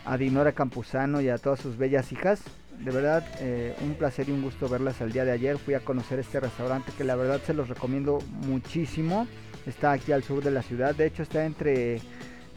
a 0.05 0.17
Dinora 0.17 0.51
Campuzano 0.51 1.21
y 1.21 1.29
a 1.29 1.37
todas 1.37 1.59
sus 1.59 1.77
bellas 1.77 2.11
hijas. 2.11 2.41
De 2.79 2.91
verdad, 2.91 3.25
eh, 3.39 3.75
un 3.81 3.95
placer 3.95 4.29
y 4.29 4.31
un 4.31 4.41
gusto 4.41 4.69
verlas 4.69 5.01
el 5.01 5.11
día 5.11 5.25
de 5.25 5.31
ayer. 5.31 5.57
Fui 5.57 5.73
a 5.73 5.81
conocer 5.81 6.17
este 6.19 6.39
restaurante 6.39 6.91
que 6.97 7.03
la 7.03 7.15
verdad 7.15 7.41
se 7.45 7.53
los 7.53 7.69
recomiendo 7.69 8.19
muchísimo. 8.47 9.27
Está 9.65 9.91
aquí 9.91 10.11
al 10.11 10.23
sur 10.23 10.43
de 10.43 10.51
la 10.51 10.61
ciudad. 10.61 10.95
De 10.95 11.05
hecho 11.05 11.23
está 11.23 11.45
entre 11.45 12.01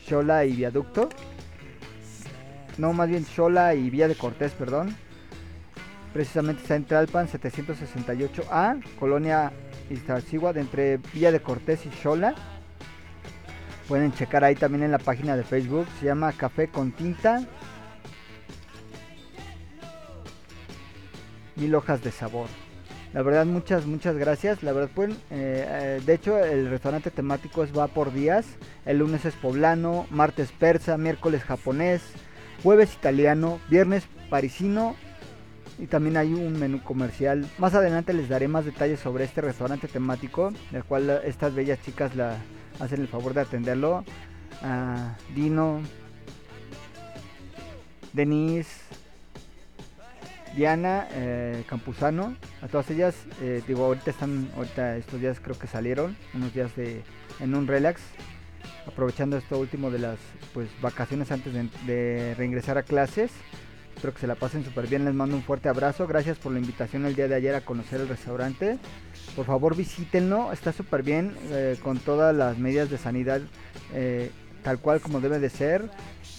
Xola 0.06 0.44
y 0.44 0.52
Viaducto. 0.52 1.08
No, 2.78 2.92
más 2.92 3.08
bien 3.08 3.24
Xola 3.24 3.74
y 3.74 3.90
Vía 3.90 4.08
de 4.08 4.14
Cortés, 4.14 4.52
perdón. 4.52 4.96
Precisamente 6.12 6.62
está 6.62 6.76
en 6.76 6.84
Tlalpan 6.84 7.26
768A, 7.26 8.82
Colonia 8.98 9.52
Iztaccíhuatl, 9.90 10.58
entre 10.58 10.98
Villa 10.98 11.32
de 11.32 11.40
Cortés 11.40 11.86
y 11.86 11.90
Xola. 11.90 12.34
Pueden 13.88 14.12
checar 14.12 14.44
ahí 14.44 14.54
también 14.54 14.84
en 14.84 14.92
la 14.92 14.98
página 14.98 15.36
de 15.36 15.42
Facebook. 15.42 15.86
Se 16.00 16.06
llama 16.06 16.32
Café 16.32 16.68
con 16.68 16.92
Tinta. 16.92 17.46
Mil 21.56 21.74
hojas 21.74 22.02
de 22.02 22.10
sabor. 22.10 22.48
La 23.12 23.22
verdad, 23.22 23.44
muchas, 23.44 23.86
muchas 23.86 24.16
gracias. 24.16 24.62
La 24.62 24.72
verdad, 24.72 24.90
pueden, 24.94 25.12
eh, 25.30 25.66
eh, 25.68 26.00
de 26.04 26.14
hecho, 26.14 26.38
el 26.38 26.70
restaurante 26.70 27.10
temático 27.10 27.62
es 27.62 27.76
va 27.76 27.88
por 27.88 28.12
días. 28.12 28.46
El 28.86 28.98
lunes 28.98 29.24
es 29.24 29.34
poblano, 29.34 30.06
martes 30.10 30.50
persa, 30.52 30.96
miércoles 30.96 31.42
japonés, 31.42 32.02
jueves 32.62 32.94
italiano, 32.94 33.60
viernes 33.68 34.04
parisino 34.30 34.96
y 35.78 35.86
también 35.86 36.16
hay 36.16 36.32
un 36.32 36.58
menú 36.58 36.82
comercial. 36.82 37.46
Más 37.58 37.74
adelante 37.74 38.12
les 38.14 38.28
daré 38.28 38.48
más 38.48 38.64
detalles 38.64 39.00
sobre 39.00 39.24
este 39.24 39.40
restaurante 39.40 39.88
temático, 39.88 40.52
del 40.70 40.84
cual 40.84 41.20
estas 41.24 41.54
bellas 41.54 41.82
chicas 41.82 42.16
la 42.16 42.36
hacen 42.80 43.00
el 43.00 43.08
favor 43.08 43.34
de 43.34 43.42
atenderlo. 43.42 44.04
Ah, 44.62 45.16
Dino, 45.34 45.80
Denise, 48.12 48.70
Diana, 50.56 51.08
eh, 51.12 51.64
Campuzano, 51.66 52.36
a 52.60 52.68
todas 52.68 52.90
ellas, 52.90 53.14
eh, 53.40 53.62
digo, 53.66 53.84
ahorita 53.86 54.10
están, 54.10 54.50
ahorita 54.56 54.96
estos 54.96 55.20
días 55.20 55.40
creo 55.40 55.58
que 55.58 55.66
salieron, 55.66 56.16
unos 56.34 56.52
días 56.52 56.74
de, 56.76 57.02
en 57.40 57.54
un 57.54 57.66
relax, 57.66 58.02
aprovechando 58.86 59.36
esto 59.36 59.58
último 59.58 59.90
de 59.90 59.98
las 59.98 60.18
pues 60.52 60.68
vacaciones 60.80 61.32
antes 61.32 61.54
de, 61.54 61.68
de 61.86 62.34
reingresar 62.34 62.76
a 62.78 62.82
clases. 62.82 63.30
Espero 63.94 64.14
que 64.14 64.20
se 64.20 64.26
la 64.26 64.34
pasen 64.34 64.64
súper 64.64 64.88
bien, 64.88 65.04
les 65.04 65.14
mando 65.14 65.36
un 65.36 65.42
fuerte 65.42 65.68
abrazo, 65.68 66.06
gracias 66.06 66.36
por 66.36 66.52
la 66.52 66.58
invitación 66.58 67.06
el 67.06 67.14
día 67.14 67.28
de 67.28 67.36
ayer 67.36 67.54
a 67.54 67.60
conocer 67.60 68.00
el 68.00 68.08
restaurante. 68.08 68.78
Por 69.36 69.46
favor 69.46 69.76
visítenlo, 69.76 70.52
está 70.52 70.72
súper 70.72 71.02
bien, 71.02 71.36
eh, 71.50 71.78
con 71.82 71.98
todas 71.98 72.34
las 72.34 72.58
medidas 72.58 72.90
de 72.90 72.98
sanidad 72.98 73.40
tal 74.62 74.78
cual 74.78 75.00
como 75.00 75.20
debe 75.20 75.38
de 75.38 75.50
ser. 75.50 75.90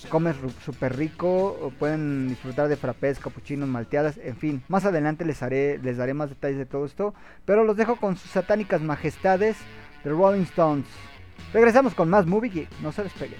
Comes 0.09 0.35
súper 0.63 0.95
rico, 0.95 1.71
pueden 1.79 2.29
disfrutar 2.29 2.67
de 2.67 2.75
frappés, 2.75 3.19
capuchinos, 3.19 3.67
malteadas, 3.67 4.17
en 4.17 4.35
fin. 4.35 4.63
Más 4.67 4.85
adelante 4.85 5.25
les 5.25 5.41
haré, 5.41 5.79
les 5.79 5.97
daré 5.97 6.13
más 6.13 6.29
detalles 6.29 6.57
de 6.57 6.65
todo 6.65 6.85
esto. 6.85 7.13
Pero 7.45 7.63
los 7.63 7.77
dejo 7.77 7.95
con 7.95 8.15
sus 8.15 8.31
satánicas 8.31 8.81
majestades 8.81 9.57
de 10.03 10.09
Rolling 10.11 10.43
Stones. 10.43 10.87
Regresamos 11.53 11.95
con 11.95 12.09
más 12.09 12.25
Movie 12.25 12.51
Geek, 12.51 12.69
no 12.81 12.91
se 12.91 13.03
despeguen. 13.03 13.39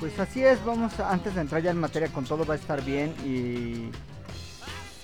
Pues 0.00 0.18
así 0.18 0.44
es, 0.44 0.62
vamos 0.64 0.98
antes 1.00 1.34
de 1.34 1.40
entrar 1.40 1.62
ya 1.62 1.70
en 1.70 1.78
materia 1.78 2.08
con 2.08 2.24
todo 2.24 2.44
va 2.44 2.54
a 2.54 2.56
estar 2.56 2.84
bien 2.84 3.14
y 3.24 3.90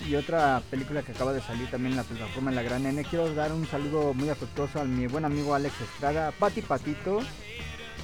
y 0.08 0.14
otra 0.14 0.62
película 0.70 1.02
que 1.02 1.12
acaba 1.12 1.32
de 1.32 1.40
salir 1.40 1.70
también 1.70 1.92
en 1.92 1.98
la 1.98 2.04
plataforma 2.04 2.50
en 2.50 2.56
la 2.56 2.62
Gran 2.62 2.86
N. 2.86 3.04
Quiero 3.04 3.32
dar 3.34 3.52
un 3.52 3.66
saludo 3.66 4.14
muy 4.14 4.28
afectuoso 4.28 4.80
a 4.80 4.84
mi 4.84 5.06
buen 5.06 5.24
amigo 5.24 5.54
Alex 5.54 5.74
Estrada, 5.80 6.28
a 6.28 6.32
Pati 6.32 6.62
Patito, 6.62 7.20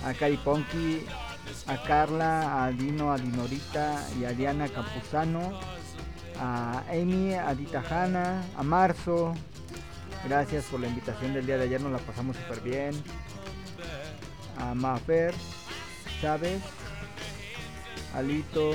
a 0.05 0.13
Cari 0.15 0.37
Ponky, 0.37 1.05
a 1.67 1.83
Carla, 1.83 2.65
a 2.65 2.71
Dino, 2.71 3.13
a 3.13 3.19
Dinorita 3.19 4.07
y 4.21 4.25
a 4.25 4.33
Diana 4.33 4.69
Campuzano, 4.69 5.59
a 6.39 6.83
Amy, 6.91 7.35
a 7.35 7.55
Dita 7.55 7.83
Hanna, 7.89 8.43
a 8.57 8.63
Marzo. 8.63 9.35
Gracias 10.29 10.65
por 10.65 10.81
la 10.81 10.89
invitación 10.89 11.35
del 11.35 11.47
día 11.47 11.57
de 11.57 11.65
ayer, 11.65 11.81
nos 11.81 11.93
la 11.93 11.99
pasamos 11.99 12.37
súper 12.37 12.61
bien 12.61 12.91
a 14.59 14.75
Mafer, 14.75 15.35
Chávez, 16.21 16.63
Alito, 18.15 18.73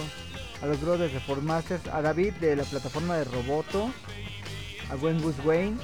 a 0.61 0.67
los 0.67 0.79
brothers 0.79 1.13
de 1.13 1.19
Formasters, 1.19 1.87
a 1.87 2.01
David 2.01 2.33
de 2.35 2.55
la 2.55 2.63
plataforma 2.63 3.17
de 3.17 3.23
Roboto, 3.23 3.91
a 4.89 4.95
buen 4.95 5.21
Gus 5.21 5.35
Wayne, 5.43 5.77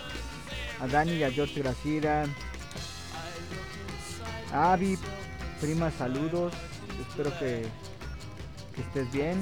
a 0.82 0.88
Dani 0.88 1.14
y 1.14 1.24
a 1.24 1.32
George 1.32 1.62
Gracira, 1.62 2.26
a 4.54 4.74
Avi, 4.74 4.98
prima, 5.60 5.92
saludos, 5.92 6.54
espero 7.10 7.32
que, 7.40 7.66
que 8.76 8.82
estés 8.82 9.12
bien. 9.12 9.38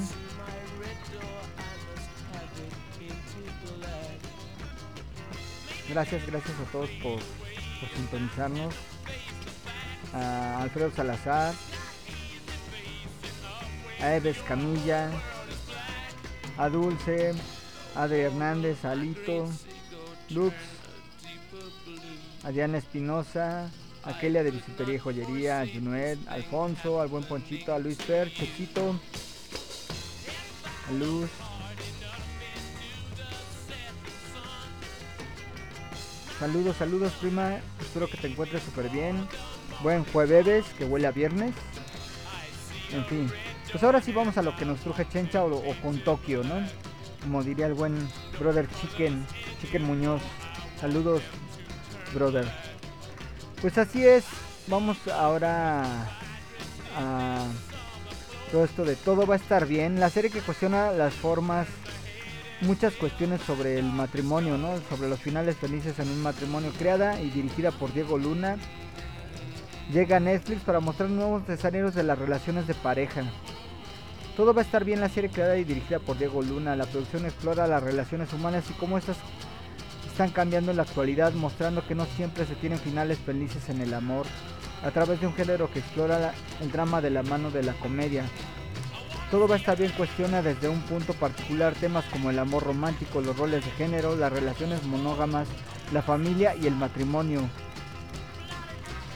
Gracias, 5.88 6.26
gracias 6.26 6.54
a 6.58 6.72
todos 6.72 6.90
por, 7.02 7.20
por 7.20 7.88
sintonizarnos 7.94 8.74
a 10.12 10.62
Alfredo 10.62 10.90
Salazar, 10.90 11.54
a 14.00 14.14
Eves 14.14 14.38
Camilla, 14.46 15.10
a 16.58 16.68
Dulce, 16.68 17.34
a 17.94 18.02
Adri 18.02 18.20
Hernández, 18.20 18.84
a 18.84 18.92
Alito, 18.92 19.46
Lux, 20.30 20.54
a 22.44 22.50
Diana 22.50 22.78
Espinosa, 22.78 23.70
a 24.04 24.18
Kelia 24.18 24.44
de 24.44 24.52
Bisutería 24.52 24.94
y 24.94 24.98
Joyería, 24.98 25.60
a 25.60 25.66
Junuet, 25.66 26.18
a 26.28 26.34
Alfonso, 26.34 27.00
al 27.00 27.08
buen 27.08 27.24
Ponchito, 27.24 27.74
a 27.74 27.78
Luis 27.78 27.98
Fer, 27.98 28.32
Chequito, 28.32 28.98
a 30.88 30.92
Luz. 30.92 31.30
Saludos, 36.38 36.76
saludos 36.76 37.12
prima, 37.20 37.60
espero 37.80 38.08
que 38.08 38.18
te 38.18 38.28
encuentres 38.28 38.62
súper 38.62 38.90
bien. 38.90 39.26
Buen 39.82 40.04
jueves, 40.04 40.66
que 40.76 40.84
huele 40.84 41.06
a 41.06 41.10
viernes. 41.10 41.54
En 42.92 43.04
fin, 43.06 43.30
pues 43.76 43.84
ahora 43.84 44.00
sí 44.00 44.10
vamos 44.10 44.38
a 44.38 44.42
lo 44.42 44.56
que 44.56 44.64
nos 44.64 44.80
truje 44.80 45.06
Chencha 45.06 45.44
o, 45.44 45.54
o 45.54 45.74
con 45.82 46.02
Tokio, 46.02 46.42
¿no? 46.42 46.54
Como 47.20 47.42
diría 47.42 47.66
el 47.66 47.74
buen 47.74 47.94
brother 48.38 48.66
Chicken, 48.80 49.26
Chicken 49.60 49.82
Muñoz. 49.82 50.22
Saludos, 50.80 51.20
brother. 52.14 52.46
Pues 53.60 53.76
así 53.76 54.02
es, 54.02 54.24
vamos 54.66 54.96
ahora 55.08 56.08
a 56.96 57.44
todo 58.50 58.64
esto 58.64 58.82
de 58.86 58.96
todo 58.96 59.26
va 59.26 59.34
a 59.34 59.36
estar 59.36 59.66
bien. 59.66 60.00
La 60.00 60.08
serie 60.08 60.30
que 60.30 60.40
cuestiona 60.40 60.90
las 60.92 61.12
formas, 61.12 61.66
muchas 62.62 62.94
cuestiones 62.94 63.42
sobre 63.42 63.78
el 63.78 63.92
matrimonio, 63.92 64.56
¿no? 64.56 64.70
Sobre 64.88 65.10
los 65.10 65.20
finales 65.20 65.54
felices 65.56 65.98
en 65.98 66.08
un 66.08 66.22
matrimonio, 66.22 66.72
creada 66.78 67.20
y 67.20 67.28
dirigida 67.28 67.72
por 67.72 67.92
Diego 67.92 68.16
Luna 68.16 68.56
llega 69.92 70.16
a 70.16 70.20
Netflix 70.20 70.62
para 70.62 70.80
mostrar 70.80 71.10
nuevos 71.10 71.46
escenarios 71.46 71.94
de 71.94 72.04
las 72.04 72.18
relaciones 72.18 72.66
de 72.66 72.72
pareja. 72.72 73.22
Todo 74.36 74.52
va 74.52 74.60
a 74.60 74.64
estar 74.64 74.84
bien 74.84 75.00
la 75.00 75.08
serie 75.08 75.30
creada 75.30 75.56
y 75.56 75.64
dirigida 75.64 75.98
por 75.98 76.18
Diego 76.18 76.42
Luna. 76.42 76.76
La 76.76 76.84
producción 76.84 77.24
explora 77.24 77.66
las 77.66 77.82
relaciones 77.82 78.30
humanas 78.34 78.64
y 78.68 78.74
cómo 78.74 78.98
estas 78.98 79.16
están 80.06 80.28
cambiando 80.28 80.70
en 80.70 80.76
la 80.76 80.82
actualidad, 80.82 81.32
mostrando 81.32 81.86
que 81.86 81.94
no 81.94 82.04
siempre 82.04 82.44
se 82.44 82.54
tienen 82.54 82.78
finales 82.78 83.18
felices 83.18 83.70
en 83.70 83.80
el 83.80 83.94
amor, 83.94 84.26
a 84.84 84.90
través 84.90 85.22
de 85.22 85.26
un 85.26 85.32
género 85.32 85.70
que 85.70 85.78
explora 85.78 86.34
el 86.60 86.70
drama 86.70 87.00
de 87.00 87.10
la 87.10 87.22
mano 87.22 87.50
de 87.50 87.62
la 87.62 87.72
comedia. 87.74 88.24
Todo 89.30 89.48
va 89.48 89.54
a 89.54 89.58
estar 89.58 89.78
bien 89.78 89.92
cuestiona 89.92 90.42
desde 90.42 90.68
un 90.68 90.82
punto 90.82 91.14
particular 91.14 91.72
temas 91.74 92.04
como 92.04 92.28
el 92.28 92.38
amor 92.38 92.62
romántico, 92.62 93.22
los 93.22 93.38
roles 93.38 93.64
de 93.64 93.70
género, 93.72 94.16
las 94.16 94.32
relaciones 94.32 94.84
monógamas, 94.84 95.48
la 95.94 96.02
familia 96.02 96.54
y 96.54 96.66
el 96.66 96.74
matrimonio 96.74 97.40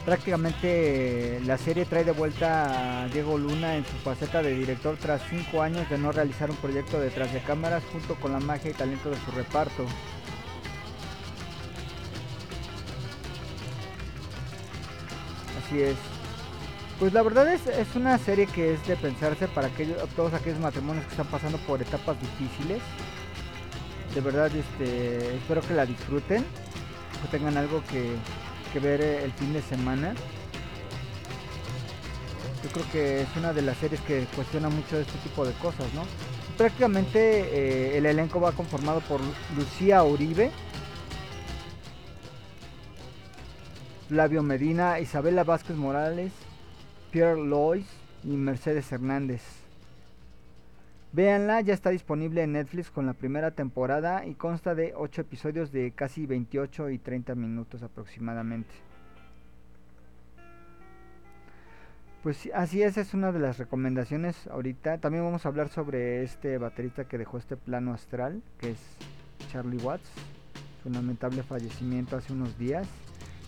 prácticamente 0.04 1.36
eh, 1.36 1.40
la 1.44 1.58
serie 1.58 1.84
trae 1.84 2.04
de 2.04 2.12
vuelta 2.12 3.02
a 3.02 3.08
Diego 3.08 3.36
Luna 3.38 3.76
en 3.76 3.84
su 3.84 3.96
faceta 3.98 4.42
de 4.42 4.54
director 4.54 4.96
tras 4.96 5.22
cinco 5.28 5.62
años 5.62 5.88
de 5.90 5.98
no 5.98 6.12
realizar 6.12 6.50
un 6.50 6.56
proyecto 6.56 7.00
detrás 7.00 7.32
de 7.32 7.40
cámaras 7.40 7.82
junto 7.92 8.14
con 8.16 8.32
la 8.32 8.40
magia 8.40 8.70
y 8.70 8.74
talento 8.74 9.10
de 9.10 9.16
su 9.16 9.30
reparto. 9.32 9.84
Así 15.64 15.82
es. 15.82 15.96
Pues 16.98 17.12
la 17.12 17.22
verdad 17.22 17.52
es, 17.52 17.66
es 17.66 17.94
una 17.94 18.18
serie 18.18 18.46
que 18.46 18.74
es 18.74 18.86
de 18.86 18.96
pensarse 18.96 19.48
para 19.48 19.68
aquellos, 19.68 19.96
todos 20.16 20.34
aquellos 20.34 20.58
matrimonios 20.58 21.04
que 21.06 21.12
están 21.12 21.28
pasando 21.28 21.58
por 21.58 21.80
etapas 21.80 22.16
difíciles. 22.20 22.82
De 24.14 24.20
verdad, 24.20 24.50
este, 24.54 25.36
espero 25.36 25.62
que 25.62 25.74
la 25.74 25.86
disfruten, 25.86 26.44
que 27.22 27.28
tengan 27.30 27.56
algo 27.56 27.82
que, 27.90 28.16
que 28.72 28.80
ver 28.80 29.00
eh, 29.00 29.24
el 29.24 29.33
fin 29.33 29.52
de 29.52 29.62
semana. 29.62 30.14
Yo 32.62 32.70
creo 32.70 32.90
que 32.92 33.22
es 33.22 33.28
una 33.37 33.52
de 33.52 33.62
las 33.62 33.76
series 33.78 34.00
que 34.02 34.26
cuestiona 34.37 34.68
mucho 34.68 34.98
este 34.98 35.18
tipo 35.18 35.46
de 35.46 35.52
cosas, 35.54 35.92
¿no? 35.94 36.02
Prácticamente 36.59 37.18
eh, 37.18 37.98
el 37.98 38.06
elenco 38.06 38.40
va 38.40 38.52
conformado 38.52 39.00
por 39.00 39.20
Lucía 39.56 40.02
Uribe, 40.02 40.50
Flavio 44.09 44.42
Medina, 44.42 45.00
Isabela 45.00 45.44
Vázquez 45.44 45.76
Morales, 45.76 46.33
Pierre 47.11 47.42
Lois 47.42 47.87
y 48.24 48.28
Mercedes 48.28 48.90
Hernández. 48.92 49.59
Véanla, 51.12 51.60
ya 51.60 51.74
está 51.74 51.90
disponible 51.90 52.44
en 52.44 52.52
Netflix 52.52 52.88
con 52.88 53.04
la 53.04 53.14
primera 53.14 53.50
temporada 53.50 54.24
y 54.26 54.34
consta 54.34 54.76
de 54.76 54.92
8 54.94 55.22
episodios 55.22 55.72
de 55.72 55.90
casi 55.90 56.24
28 56.24 56.90
y 56.90 56.98
30 56.98 57.34
minutos 57.34 57.82
aproximadamente. 57.82 58.70
Pues 62.22 62.36
sí, 62.36 62.50
así 62.54 62.82
es, 62.82 62.96
es 62.96 63.12
una 63.12 63.32
de 63.32 63.40
las 63.40 63.58
recomendaciones 63.58 64.46
ahorita. 64.46 64.98
También 64.98 65.24
vamos 65.24 65.44
a 65.44 65.48
hablar 65.48 65.68
sobre 65.68 66.22
este 66.22 66.58
baterista 66.58 67.08
que 67.08 67.18
dejó 67.18 67.38
este 67.38 67.56
plano 67.56 67.92
astral, 67.92 68.42
que 68.58 68.70
es 68.70 68.78
Charlie 69.50 69.78
Watts, 69.78 70.08
su 70.82 70.90
lamentable 70.90 71.42
fallecimiento 71.42 72.16
hace 72.16 72.32
unos 72.32 72.56
días. 72.56 72.86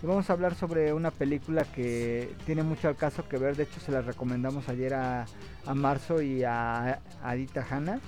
Y 0.03 0.07
vamos 0.07 0.29
a 0.29 0.33
hablar 0.33 0.57
sobre 0.57 0.93
una 0.93 1.13
película 1.13 1.65
que 1.65 2.35
tiene 2.45 2.65
mucho 2.65 2.89
al 2.89 2.97
caso 2.97 3.29
que 3.29 3.39
ver, 3.39 3.57
de 3.57 3.63
hecho 3.63 3.79
se 3.79 3.93
la 3.93 4.01
recomendamos 4.03 4.69
ayer 4.69 4.95
a, 4.95 5.27
Marzo 5.75 6.21
y 6.21 6.43
a, 6.43 6.95
a 6.95 7.01
Adita 7.23 7.65
Hanna 7.71 8.01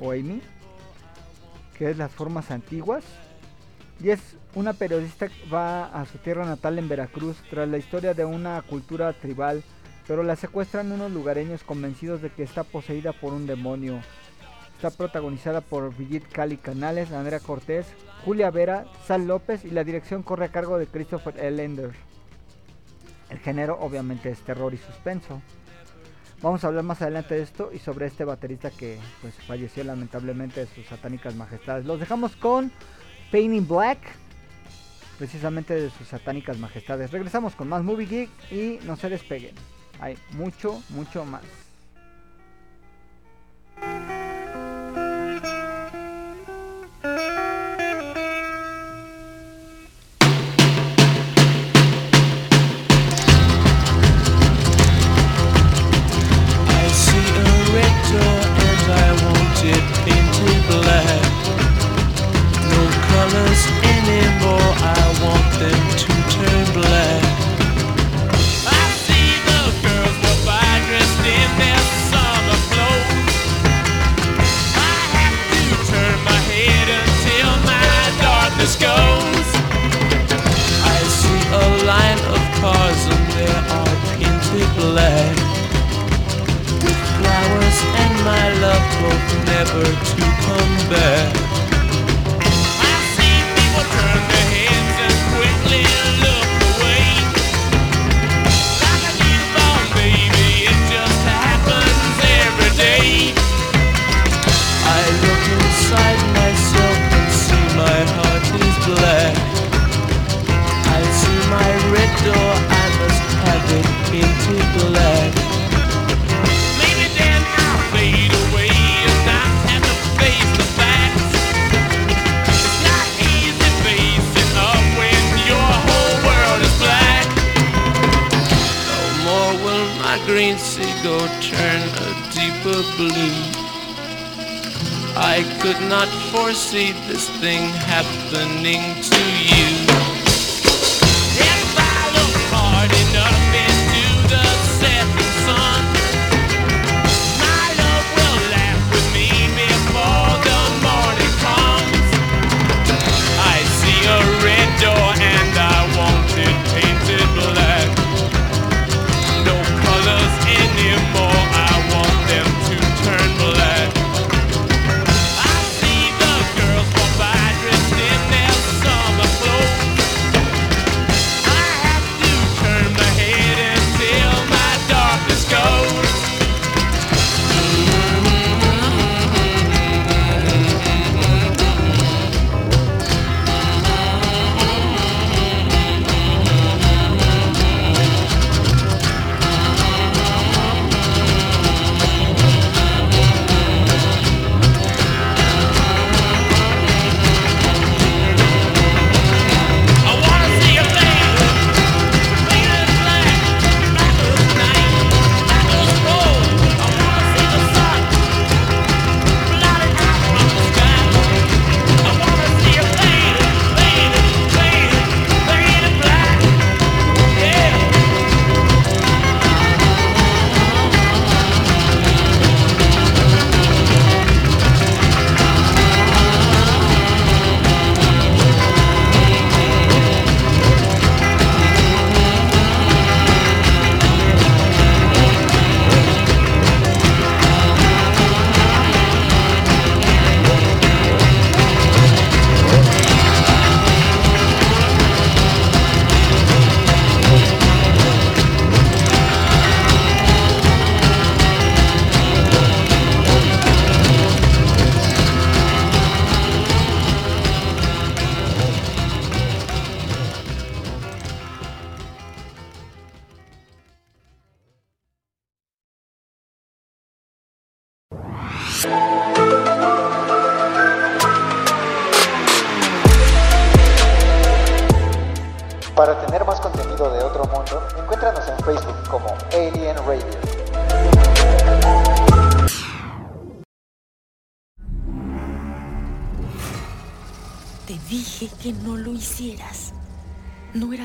o 0.00 0.12
Amy, 0.12 0.40
que 1.76 1.90
es 1.90 1.98
Las 1.98 2.12
Formas 2.12 2.50
Antiguas. 2.50 3.04
Y 4.00 4.08
es 4.10 4.36
una 4.54 4.72
periodista 4.72 5.28
que 5.28 5.50
va 5.52 5.86
a 5.86 6.06
su 6.06 6.16
tierra 6.18 6.46
natal 6.46 6.78
en 6.78 6.88
Veracruz 6.88 7.36
tras 7.50 7.68
la 7.68 7.76
historia 7.76 8.14
de 8.14 8.24
una 8.24 8.62
cultura 8.62 9.12
tribal, 9.12 9.62
pero 10.06 10.22
la 10.22 10.36
secuestran 10.36 10.92
unos 10.92 11.12
lugareños 11.12 11.62
convencidos 11.62 12.22
de 12.22 12.30
que 12.30 12.44
está 12.44 12.64
poseída 12.64 13.12
por 13.12 13.34
un 13.34 13.46
demonio. 13.46 14.00
Está 14.78 14.90
protagonizada 14.90 15.60
por 15.60 15.92
Brigitte 15.92 16.28
Cali 16.28 16.56
Canales, 16.56 17.10
Andrea 17.10 17.40
Cortés, 17.40 17.84
Julia 18.24 18.48
Vera, 18.52 18.84
Sal 19.08 19.26
López 19.26 19.64
y 19.64 19.70
la 19.70 19.82
dirección 19.82 20.22
corre 20.22 20.44
a 20.44 20.52
cargo 20.52 20.78
de 20.78 20.86
Christopher 20.86 21.36
L. 21.36 21.64
Enders. 21.64 21.96
El 23.28 23.40
género 23.40 23.76
obviamente 23.80 24.30
es 24.30 24.38
terror 24.42 24.72
y 24.72 24.76
suspenso. 24.76 25.42
Vamos 26.42 26.62
a 26.62 26.68
hablar 26.68 26.84
más 26.84 27.02
adelante 27.02 27.34
de 27.34 27.42
esto 27.42 27.72
y 27.74 27.80
sobre 27.80 28.06
este 28.06 28.24
baterista 28.24 28.70
que 28.70 29.00
pues, 29.20 29.34
falleció 29.48 29.82
lamentablemente 29.82 30.60
de 30.60 30.66
sus 30.68 30.86
satánicas 30.86 31.34
majestades. 31.34 31.84
Los 31.84 31.98
dejamos 31.98 32.36
con 32.36 32.70
Painting 33.32 33.66
Black, 33.66 33.98
precisamente 35.18 35.74
de 35.74 35.90
sus 35.90 36.06
satánicas 36.06 36.56
majestades. 36.56 37.10
Regresamos 37.10 37.56
con 37.56 37.68
más 37.68 37.82
Movie 37.82 38.06
Geek 38.06 38.52
y 38.52 38.78
no 38.86 38.94
se 38.94 39.08
despeguen. 39.08 39.56
Hay 39.98 40.16
mucho, 40.34 40.80
mucho 40.90 41.24
más. 41.24 41.42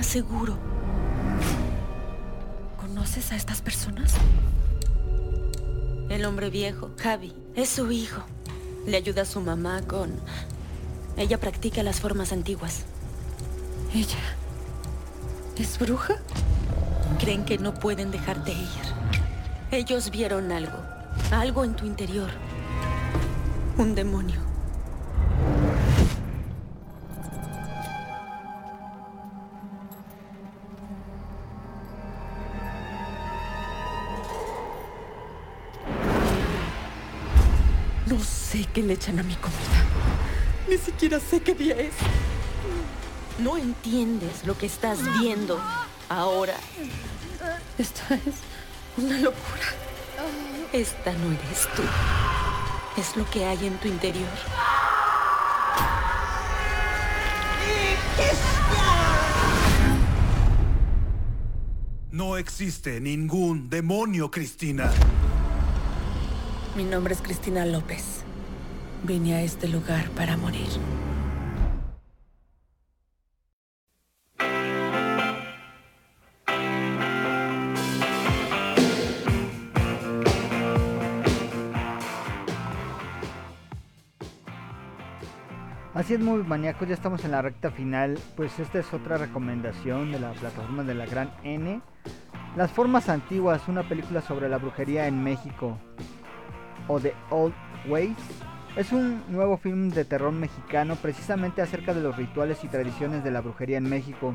seguro. 0.04 0.58
¿Conoces 2.80 3.32
a 3.32 3.36
estas 3.36 3.62
personas? 3.62 4.14
El 6.10 6.26
hombre 6.26 6.50
viejo, 6.50 6.92
Javi, 7.02 7.34
es 7.56 7.70
su 7.70 7.92
hijo. 7.92 8.22
Le 8.86 8.98
ayuda 8.98 9.24
a 9.24 9.26
su 9.26 9.42
mamá 9.42 9.82
con... 9.82 10.12
Ella 11.16 11.40
practica 11.40 11.84
las 11.84 12.02
formas 12.02 12.32
antiguas. 12.32 12.84
¿Ella? 13.94 14.20
¿Es 15.58 15.78
bruja? 15.80 16.16
Creen 17.20 17.46
que 17.46 17.58
no 17.58 17.74
pueden 17.74 18.12
dejarte 18.12 18.52
ir. 18.52 18.68
Ellos 19.72 20.12
vieron 20.12 20.52
algo. 20.52 20.78
Algo 21.32 21.64
en 21.64 21.76
tu 21.76 21.86
interior. 21.86 22.30
Un 23.78 23.96
demonio. 23.96 24.40
Qué 38.74 38.82
le 38.82 38.94
echan 38.94 39.20
a 39.20 39.24
mi 39.24 39.36
comida. 39.36 39.86
Ni 40.68 40.78
siquiera 40.78 41.20
sé 41.20 41.42
qué 41.42 41.54
día 41.54 41.76
es. 41.76 41.94
No 43.40 43.58
entiendes 43.58 44.46
lo 44.46 44.58
que 44.58 44.66
estás 44.66 45.00
viendo 45.20 45.60
ahora. 46.10 46.56
Esto 47.78 48.02
es 48.14 48.36
una 48.98 49.18
locura. 49.20 49.68
Esta 50.72 51.14
no 51.14 51.32
eres 51.32 51.68
tú. 51.76 51.84
Es 52.98 53.16
lo 53.16 53.30
que 53.30 53.46
hay 53.46 53.68
en 53.68 53.78
tu 53.78 53.88
interior. 53.88 54.30
No 62.12 62.38
existe 62.38 63.00
ningún 63.02 63.70
demonio, 63.70 64.30
Cristina. 64.30 64.92
Mi 66.76 66.84
nombre 66.84 67.14
es 67.14 67.22
Cristina 67.22 67.66
López. 67.66 68.23
Vine 69.06 69.36
a 69.36 69.42
este 69.42 69.68
lugar 69.68 70.10
para 70.12 70.38
morir. 70.38 70.70
Así 85.94 86.14
es, 86.14 86.22
muy 86.22 86.42
maníacos, 86.44 86.88
ya 86.88 86.94
estamos 86.94 87.26
en 87.26 87.32
la 87.32 87.42
recta 87.42 87.72
final. 87.72 88.18
Pues 88.38 88.58
esta 88.58 88.80
es 88.80 88.94
otra 88.94 89.18
recomendación 89.18 90.14
de 90.14 90.20
la 90.22 90.32
plataforma 90.32 90.84
de 90.84 90.96
la 90.96 91.06
Gran 91.08 91.30
N. 91.44 91.82
Las 92.56 92.72
Formas 92.72 93.10
Antiguas, 93.10 93.68
una 93.68 93.84
película 93.84 94.22
sobre 94.22 94.48
la 94.48 94.60
brujería 94.60 95.08
en 95.08 95.22
México. 95.22 95.78
O 96.88 97.02
The 97.02 97.14
Old 97.32 97.54
Ways. 97.90 98.16
Es 98.76 98.92
un 98.92 99.22
nuevo 99.30 99.58
film 99.58 99.90
de 99.90 100.04
terror 100.04 100.32
mexicano 100.32 100.96
precisamente 100.96 101.62
acerca 101.62 101.94
de 101.94 102.02
los 102.02 102.18
rituales 102.18 102.64
y 102.64 102.68
tradiciones 102.68 103.24
de 103.24 103.30
la 103.30 103.42
brujería 103.42 103.78
en 103.78 103.88
México. 103.88 104.34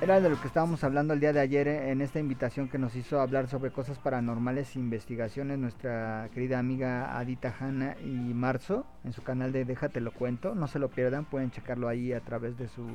Era 0.00 0.22
de 0.22 0.30
lo 0.30 0.40
que 0.40 0.46
estábamos 0.46 0.82
hablando 0.84 1.12
el 1.12 1.20
día 1.20 1.34
de 1.34 1.40
ayer 1.40 1.68
eh, 1.68 1.90
en 1.90 2.00
esta 2.00 2.20
invitación 2.20 2.70
que 2.70 2.78
nos 2.78 2.96
hizo 2.96 3.20
hablar 3.20 3.46
sobre 3.48 3.72
cosas 3.72 3.98
paranormales 3.98 4.74
e 4.74 4.78
investigaciones 4.78 5.58
nuestra 5.58 6.30
querida 6.32 6.58
amiga 6.58 7.18
Adita 7.18 7.54
Hanna 7.60 7.94
y 8.02 8.32
Marzo 8.32 8.86
en 9.04 9.12
su 9.12 9.22
canal 9.22 9.52
de 9.52 9.66
Déjate 9.66 10.00
lo 10.00 10.12
cuento. 10.12 10.54
No 10.54 10.66
se 10.66 10.78
lo 10.78 10.88
pierdan, 10.88 11.26
pueden 11.26 11.50
checarlo 11.50 11.88
ahí 11.88 12.14
a 12.14 12.20
través 12.20 12.56
de 12.56 12.68
su 12.68 12.86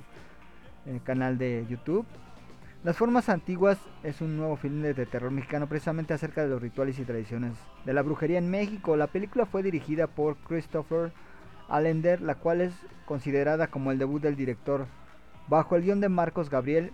eh, 0.88 1.02
canal 1.04 1.38
de 1.38 1.68
YouTube. 1.70 2.08
Las 2.82 2.96
formas 2.96 3.28
antiguas 3.28 3.78
es 4.04 4.22
un 4.22 4.38
nuevo 4.38 4.56
film 4.56 4.82
de 4.82 4.94
terror 5.06 5.32
mexicano 5.32 5.68
precisamente 5.68 6.14
acerca 6.14 6.44
de 6.44 6.48
los 6.48 6.62
rituales 6.62 6.98
y 6.98 7.04
tradiciones 7.04 7.58
de 7.84 7.92
la 7.92 8.04
brujería 8.04 8.38
en 8.38 8.50
México. 8.50 8.96
La 8.96 9.08
película 9.08 9.46
fue 9.46 9.64
dirigida 9.64 10.08
por 10.08 10.38
Christopher 10.38 11.12
Allender, 11.68 12.22
la 12.22 12.36
cual 12.36 12.62
es 12.62 12.74
considerada 13.06 13.68
como 13.68 13.92
el 13.92 14.00
debut 14.00 14.22
del 14.22 14.38
director 14.38 14.86
bajo 15.50 15.76
el 15.76 15.84
guion 15.84 16.00
de 16.00 16.08
Marcos 16.08 16.50
Gabriel 16.50 16.94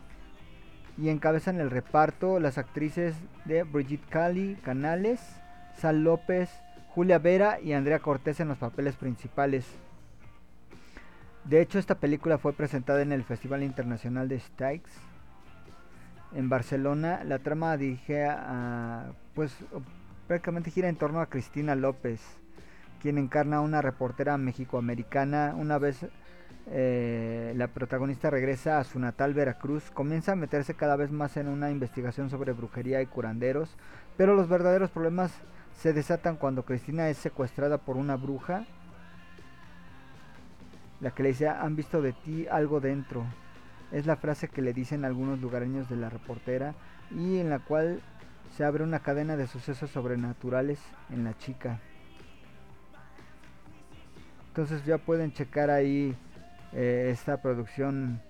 y 0.98 1.10
encabezan 1.10 1.60
el 1.60 1.70
reparto 1.70 2.40
las 2.40 2.58
actrices 2.58 3.16
de 3.46 3.62
Brigitte 3.62 4.10
Cali, 4.10 4.56
Canales, 4.64 5.22
Sal 5.78 6.04
López, 6.04 6.50
Julia 6.96 7.20
Vera 7.20 7.60
y 7.62 7.74
Andrea 7.74 8.00
Cortés 8.00 8.40
en 8.40 8.48
los 8.48 8.58
papeles 8.58 8.96
principales. 8.96 9.68
De 11.44 11.62
hecho, 11.62 11.78
esta 11.78 12.00
película 12.00 12.40
fue 12.40 12.54
presentada 12.54 13.04
en 13.04 13.12
el 13.12 13.24
Festival 13.24 13.62
Internacional 13.62 14.28
de 14.28 14.40
Stikes 14.40 15.00
en 16.36 16.50
Barcelona. 16.50 17.24
La 17.24 17.40
trama 17.40 17.78
dirige 17.78 18.26
a, 18.26 19.12
pues, 19.34 19.56
prácticamente 20.28 20.72
gira 20.72 20.90
en 20.90 20.98
torno 20.98 21.22
a 21.22 21.28
Cristina 21.28 21.76
López, 21.76 22.22
quien 23.02 23.18
encarna 23.18 23.58
a 23.58 23.62
una 23.62 23.82
reportera 23.82 24.38
mexicoamericana 24.38 25.56
una 25.58 25.78
vez 25.78 26.06
eh, 26.68 27.54
la 27.56 27.68
protagonista 27.68 28.32
regresa 28.32 28.80
a 28.80 28.84
su 28.84 29.00
natal 29.00 29.36
Veracruz, 29.36 29.92
comienza 29.92 30.32
a 30.32 30.36
meterse 30.36 30.74
cada 30.74 30.96
vez 30.96 31.12
más 31.12 31.38
en 31.38 31.48
una 31.48 31.70
investigación 31.70 32.32
sobre 32.32 32.54
brujería 32.54 33.02
y 33.02 33.06
curanderos, 33.06 33.76
pero 34.18 34.34
los 34.34 34.50
verdaderos 34.50 34.90
problemas 34.90 35.32
se 35.76 35.94
desatan 35.94 36.38
cuando 36.38 36.66
Cristina 36.66 37.10
es 37.10 37.18
secuestrada 37.18 37.78
por 37.78 37.98
una 37.98 38.16
bruja, 38.16 38.66
la 41.02 41.12
que 41.12 41.22
le 41.22 41.30
dice, 41.30 41.48
han 41.48 41.76
visto 41.76 42.02
de 42.02 42.14
ti 42.14 42.48
algo 42.50 42.80
dentro. 42.80 43.26
Es 43.96 44.06
la 44.06 44.18
frase 44.18 44.50
que 44.50 44.62
le 44.62 44.74
dicen 44.74 45.06
algunos 45.06 45.40
lugareños 45.40 45.88
de 45.88 45.96
la 45.96 46.10
reportera 46.10 46.76
y 47.12 47.38
en 47.38 47.50
la 47.50 47.60
cual 47.60 48.02
se 48.52 48.66
abre 48.66 48.84
una 48.84 49.00
cadena 49.00 49.38
de 49.38 49.48
sucesos 49.48 49.90
sobrenaturales 49.90 50.82
en 51.10 51.24
la 51.24 51.38
chica. 51.38 51.80
Entonces 54.50 54.84
ya 54.84 54.98
pueden 54.98 55.32
checar 55.32 55.70
ahí 55.70 56.14
eh, 56.74 57.08
esta 57.10 57.42
producción 57.42 58.22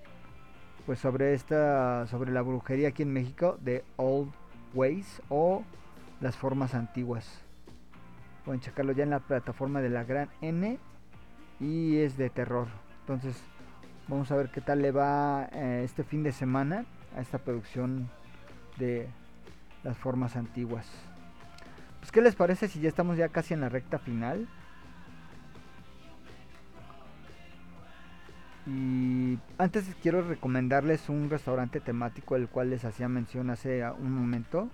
pues 0.85 0.99
sobre 0.99 1.33
esta 1.33 2.05
sobre 2.05 2.31
la 2.31 2.43
brujería 2.43 2.89
aquí 2.89 3.01
en 3.01 3.11
México 3.11 3.57
de 3.59 3.83
Old 3.95 4.31
Ways 4.75 5.19
o 5.29 5.63
las 6.21 6.35
formas 6.35 6.75
antiguas 6.75 7.41
pueden 8.43 8.61
checarlo 8.61 8.91
ya 8.91 9.01
en 9.01 9.09
la 9.09 9.19
plataforma 9.19 9.81
de 9.81 9.89
la 9.89 10.03
gran 10.03 10.29
N 10.41 10.77
y 11.59 11.97
es 11.97 12.17
de 12.17 12.29
terror 12.29 12.67
entonces 13.01 13.43
vamos 14.07 14.31
a 14.31 14.35
ver 14.35 14.49
qué 14.49 14.61
tal 14.61 14.81
le 14.81 14.91
va 14.91 15.49
eh, 15.51 15.81
este 15.83 16.03
fin 16.03 16.23
de 16.23 16.31
semana 16.31 16.85
a 17.15 17.21
esta 17.21 17.39
producción 17.39 18.09
de 18.77 19.07
las 19.83 19.97
formas 19.97 20.35
antiguas. 20.35 20.87
Pues 21.99 22.11
qué 22.11 22.21
les 22.21 22.35
parece 22.35 22.67
si 22.67 22.79
ya 22.79 22.89
estamos 22.89 23.17
ya 23.17 23.29
casi 23.29 23.53
en 23.53 23.61
la 23.61 23.69
recta 23.69 23.99
final 23.99 24.47
Y 28.67 29.37
antes 29.59 29.85
quiero 30.01 30.23
recomendarles 30.23 31.07
un 31.09 31.29
restaurante 31.29 31.79
temático 31.79 32.35
el 32.35 32.47
cual 32.47 32.71
les 32.71 32.83
hacía 32.83 33.07
mención 33.07 33.51
hace 33.51 33.87
un 33.91 34.11
momento, 34.11 34.69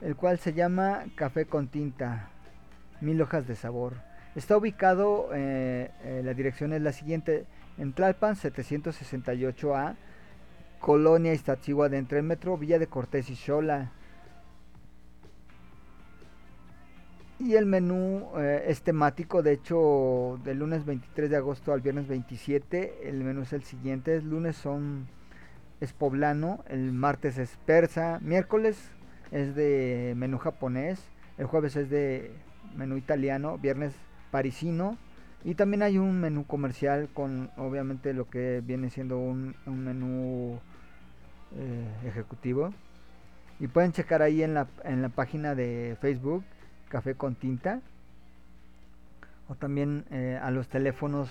el 0.00 0.16
cual 0.16 0.38
se 0.38 0.52
llama 0.52 1.04
Café 1.14 1.46
con 1.46 1.68
Tinta, 1.68 2.30
mil 3.00 3.22
hojas 3.22 3.46
de 3.46 3.54
sabor. 3.54 3.94
Está 4.34 4.56
ubicado, 4.56 5.30
eh, 5.32 5.92
eh, 6.02 6.22
la 6.24 6.34
dirección 6.34 6.72
es 6.72 6.82
la 6.82 6.92
siguiente, 6.92 7.46
en 7.78 7.92
Tlalpan 7.92 8.34
768A, 8.34 9.96
Colonia 10.80 11.32
Iztaccíhuatl, 11.32 11.94
entre 11.94 12.18
el 12.18 12.24
metro 12.24 12.58
Villa 12.58 12.78
de 12.78 12.88
Cortés 12.88 13.30
y 13.30 13.36
Xola. 13.36 13.92
Y 17.40 17.54
el 17.54 17.66
menú 17.66 18.30
eh, 18.36 18.64
es 18.66 18.82
temático, 18.82 19.42
de 19.42 19.52
hecho, 19.52 20.40
del 20.44 20.58
lunes 20.58 20.84
23 20.84 21.30
de 21.30 21.36
agosto 21.36 21.72
al 21.72 21.80
viernes 21.80 22.08
27, 22.08 23.08
el 23.08 23.22
menú 23.22 23.42
es 23.42 23.52
el 23.52 23.62
siguiente, 23.62 24.16
el 24.16 24.28
lunes 24.28 24.56
son 24.56 25.06
es 25.80 25.92
poblano, 25.92 26.64
el 26.68 26.90
martes 26.90 27.38
es 27.38 27.56
persa, 27.64 28.18
miércoles 28.20 28.76
es 29.30 29.54
de 29.54 30.14
menú 30.16 30.38
japonés, 30.38 31.00
el 31.36 31.46
jueves 31.46 31.76
es 31.76 31.88
de 31.88 32.32
menú 32.74 32.96
italiano, 32.96 33.56
viernes 33.58 33.94
parisino 34.32 34.98
y 35.44 35.54
también 35.54 35.82
hay 35.82 35.98
un 35.98 36.20
menú 36.20 36.46
comercial 36.46 37.08
con 37.14 37.50
obviamente 37.56 38.12
lo 38.12 38.28
que 38.28 38.60
viene 38.64 38.90
siendo 38.90 39.18
un, 39.18 39.54
menú 39.66 40.58
eh, 41.56 41.86
ejecutivo. 42.06 42.74
Y 43.60 43.68
pueden 43.68 43.92
checar 43.92 44.22
ahí 44.22 44.42
en 44.42 44.54
la, 44.54 44.66
en 44.84 45.02
la 45.02 45.08
página 45.08 45.54
de 45.54 45.96
Facebook 46.00 46.44
café 46.88 47.14
con 47.14 47.34
tinta. 47.34 47.80
O 49.48 49.54
también 49.54 50.04
eh, 50.10 50.38
a 50.40 50.50
los 50.50 50.68
teléfonos 50.68 51.30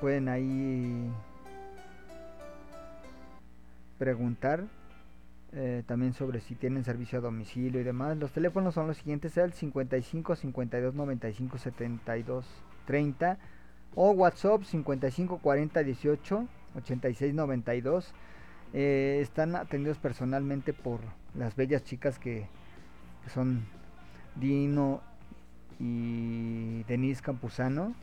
pueden 0.00 0.28
ahí 0.28 1.10
preguntar 3.98 4.64
eh, 5.52 5.82
también 5.86 6.12
sobre 6.12 6.40
si 6.40 6.54
tienen 6.54 6.84
servicio 6.84 7.18
a 7.18 7.22
domicilio 7.22 7.80
y 7.80 7.84
demás. 7.84 8.16
Los 8.16 8.32
teléfonos 8.32 8.74
son 8.74 8.86
los 8.86 8.98
siguientes 8.98 9.36
el 9.36 9.52
55 9.52 10.36
52 10.36 10.94
95 10.94 11.58
72 11.58 12.46
30 12.86 13.38
o 13.94 14.12
whatsapp 14.12 14.62
55 14.62 15.38
40 15.38 15.82
18 15.82 16.48
86 16.76 17.34
92 17.34 18.14
eh, 18.72 19.18
están 19.20 19.56
atendidos 19.56 19.98
personalmente 19.98 20.72
por 20.72 21.00
las 21.34 21.56
bellas 21.56 21.82
chicas 21.82 22.18
que, 22.20 22.46
que 23.24 23.30
son 23.30 23.64
Dino 24.36 25.00
y 25.80 26.84
Denise 26.84 27.22
Campuzano, 27.22 27.94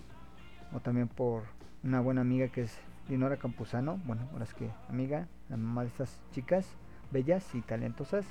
o 0.73 0.79
también 0.81 1.07
por 1.07 1.43
una 1.83 2.01
buena 2.01 2.21
amiga 2.21 2.49
que 2.49 2.63
es 2.63 2.77
Dinora 3.07 3.37
Campuzano, 3.37 4.01
bueno, 4.05 4.27
ahora 4.33 4.43
es 4.43 4.53
que 4.53 4.69
amiga, 4.89 5.27
la 5.47 5.55
mamá 5.55 5.83
de 5.83 5.87
estas 5.87 6.19
chicas 6.31 6.67
bellas 7.11 7.53
y 7.55 7.61
talentosas. 7.61 8.25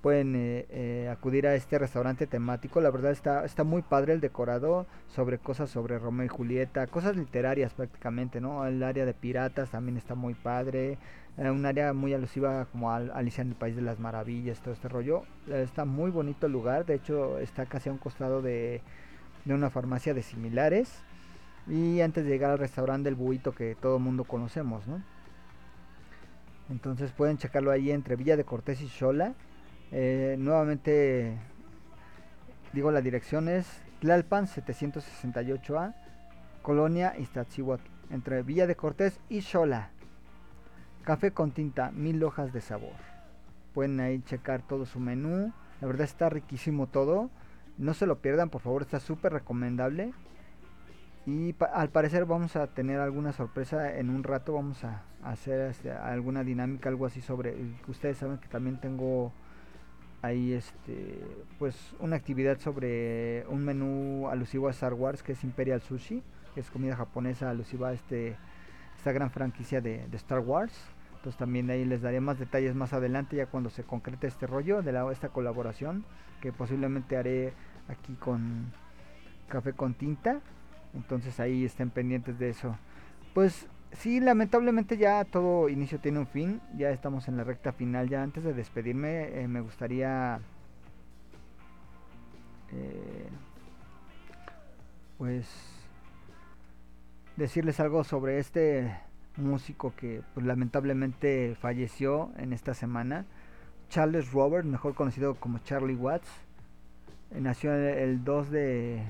pueden 0.00 0.34
eh, 0.34 0.66
eh, 0.70 1.08
acudir 1.10 1.46
a 1.46 1.54
este 1.54 1.78
restaurante 1.78 2.26
temático. 2.26 2.80
La 2.80 2.90
verdad 2.90 3.12
está, 3.12 3.44
está 3.44 3.64
muy 3.64 3.82
padre 3.82 4.14
el 4.14 4.20
decorado 4.20 4.86
sobre 5.08 5.38
cosas 5.38 5.70
sobre 5.70 5.98
Romeo 5.98 6.26
y 6.26 6.28
Julieta, 6.28 6.86
cosas 6.86 7.16
literarias 7.16 7.74
prácticamente, 7.74 8.40
¿no? 8.40 8.66
El 8.66 8.82
área 8.82 9.04
de 9.04 9.14
piratas 9.14 9.70
también 9.70 9.96
está 9.96 10.14
muy 10.14 10.34
padre. 10.34 10.98
eh, 11.36 11.50
un 11.50 11.66
área 11.66 11.92
muy 11.92 12.14
alusiva 12.14 12.66
como 12.72 12.92
al 12.92 13.10
Alicia 13.12 13.42
en 13.42 13.48
el 13.50 13.54
País 13.56 13.76
de 13.76 13.82
las 13.82 13.98
Maravillas, 14.00 14.60
todo 14.60 14.72
este 14.74 14.88
rollo. 14.88 15.24
Está 15.48 15.84
muy 15.84 16.10
bonito 16.10 16.46
el 16.46 16.52
lugar, 16.52 16.86
de 16.86 16.94
hecho 16.94 17.38
está 17.38 17.66
casi 17.66 17.88
a 17.88 17.92
un 17.92 17.98
costado 17.98 18.42
de, 18.42 18.82
de 19.44 19.54
una 19.54 19.70
farmacia 19.70 20.14
de 20.14 20.22
similares. 20.22 21.02
Y 21.68 22.00
antes 22.00 22.24
de 22.24 22.30
llegar 22.30 22.50
al 22.50 22.58
restaurante 22.58 23.04
del 23.04 23.14
buito 23.16 23.52
que 23.52 23.76
todo 23.80 23.96
el 23.98 24.02
mundo 24.02 24.24
conocemos, 24.24 24.88
¿no? 24.88 25.02
Entonces 26.70 27.10
pueden 27.12 27.36
checarlo 27.36 27.70
ahí 27.70 27.90
entre 27.90 28.16
Villa 28.16 28.36
de 28.36 28.44
Cortés 28.44 28.80
y 28.80 28.88
Xola. 28.88 29.34
Eh, 29.92 30.36
nuevamente 30.38 31.36
digo 32.72 32.92
la 32.92 33.00
dirección 33.00 33.48
es 33.48 33.66
Tlalpan 34.00 34.46
768A, 34.46 35.94
Colonia 36.62 37.14
Iztaccíhuatl, 37.18 37.84
entre 38.10 38.42
Villa 38.42 38.66
de 38.66 38.76
Cortés 38.76 39.18
y 39.28 39.42
Xola. 39.42 39.90
Café 41.02 41.32
con 41.32 41.50
tinta, 41.50 41.90
mil 41.90 42.22
hojas 42.22 42.52
de 42.52 42.60
sabor. 42.60 42.94
Pueden 43.74 43.98
ahí 44.00 44.22
checar 44.22 44.62
todo 44.62 44.86
su 44.86 45.00
menú. 45.00 45.52
La 45.80 45.86
verdad 45.86 46.04
está 46.04 46.28
riquísimo 46.28 46.86
todo. 46.86 47.30
No 47.78 47.94
se 47.94 48.06
lo 48.06 48.18
pierdan, 48.18 48.50
por 48.50 48.60
favor, 48.60 48.82
está 48.82 49.00
súper 49.00 49.32
recomendable. 49.32 50.12
Y 51.26 51.54
al 51.72 51.90
parecer 51.90 52.24
vamos 52.24 52.56
a 52.56 52.66
tener 52.68 52.98
alguna 52.98 53.32
sorpresa 53.32 53.96
en 53.96 54.10
un 54.10 54.24
rato. 54.24 54.54
Vamos 54.54 54.84
a, 54.84 55.02
a 55.22 55.30
hacer 55.30 55.60
este, 55.70 55.92
alguna 55.92 56.44
dinámica, 56.44 56.88
algo 56.88 57.06
así 57.06 57.20
sobre. 57.20 57.54
Ustedes 57.88 58.18
saben 58.18 58.38
que 58.38 58.48
también 58.48 58.80
tengo 58.80 59.32
ahí 60.22 60.52
este 60.52 61.18
pues 61.58 61.94
una 61.98 62.16
actividad 62.16 62.58
sobre 62.58 63.46
un 63.48 63.64
menú 63.64 64.28
alusivo 64.28 64.68
a 64.68 64.70
Star 64.70 64.94
Wars 64.94 65.22
que 65.22 65.32
es 65.32 65.44
Imperial 65.44 65.80
Sushi, 65.80 66.22
que 66.54 66.60
es 66.60 66.70
comida 66.70 66.96
japonesa 66.96 67.50
alusiva 67.50 67.88
a 67.88 67.92
este 67.92 68.36
esta 68.96 69.12
gran 69.12 69.30
franquicia 69.30 69.80
de, 69.80 70.06
de 70.08 70.16
Star 70.16 70.40
Wars. 70.40 70.74
Entonces 71.16 71.38
también 71.38 71.68
ahí 71.70 71.84
les 71.84 72.00
daré 72.00 72.20
más 72.20 72.38
detalles 72.38 72.74
más 72.74 72.92
adelante 72.92 73.36
ya 73.36 73.46
cuando 73.46 73.68
se 73.70 73.82
concrete 73.82 74.26
este 74.26 74.46
rollo 74.46 74.82
de 74.82 74.92
la, 74.92 75.10
esta 75.12 75.28
colaboración 75.28 76.04
que 76.40 76.52
posiblemente 76.52 77.16
haré 77.16 77.52
aquí 77.88 78.14
con 78.14 78.72
Café 79.48 79.72
con 79.74 79.94
Tinta. 79.94 80.40
Entonces 80.94 81.38
ahí 81.40 81.64
estén 81.64 81.90
pendientes 81.90 82.38
de 82.38 82.50
eso. 82.50 82.76
Pues 83.34 83.66
sí, 83.92 84.20
lamentablemente 84.20 84.96
ya 84.96 85.24
todo 85.24 85.68
inicio 85.68 86.00
tiene 86.00 86.18
un 86.18 86.26
fin. 86.26 86.60
Ya 86.76 86.90
estamos 86.90 87.28
en 87.28 87.36
la 87.36 87.44
recta 87.44 87.72
final. 87.72 88.08
Ya 88.08 88.22
antes 88.22 88.44
de 88.44 88.54
despedirme 88.54 89.40
eh, 89.40 89.48
me 89.48 89.60
gustaría 89.60 90.40
eh, 92.72 93.28
pues 95.18 95.46
decirles 97.36 97.80
algo 97.80 98.04
sobre 98.04 98.38
este 98.38 98.94
músico 99.36 99.94
que 99.96 100.22
pues, 100.34 100.46
lamentablemente 100.46 101.56
falleció 101.60 102.32
en 102.36 102.52
esta 102.52 102.74
semana. 102.74 103.26
Charles 103.88 104.32
Robert, 104.32 104.64
mejor 104.66 104.94
conocido 104.94 105.34
como 105.34 105.58
Charlie 105.58 105.96
Watts, 105.96 106.30
nació 107.32 107.74
el 107.74 108.24
2 108.24 108.50
de 108.50 109.02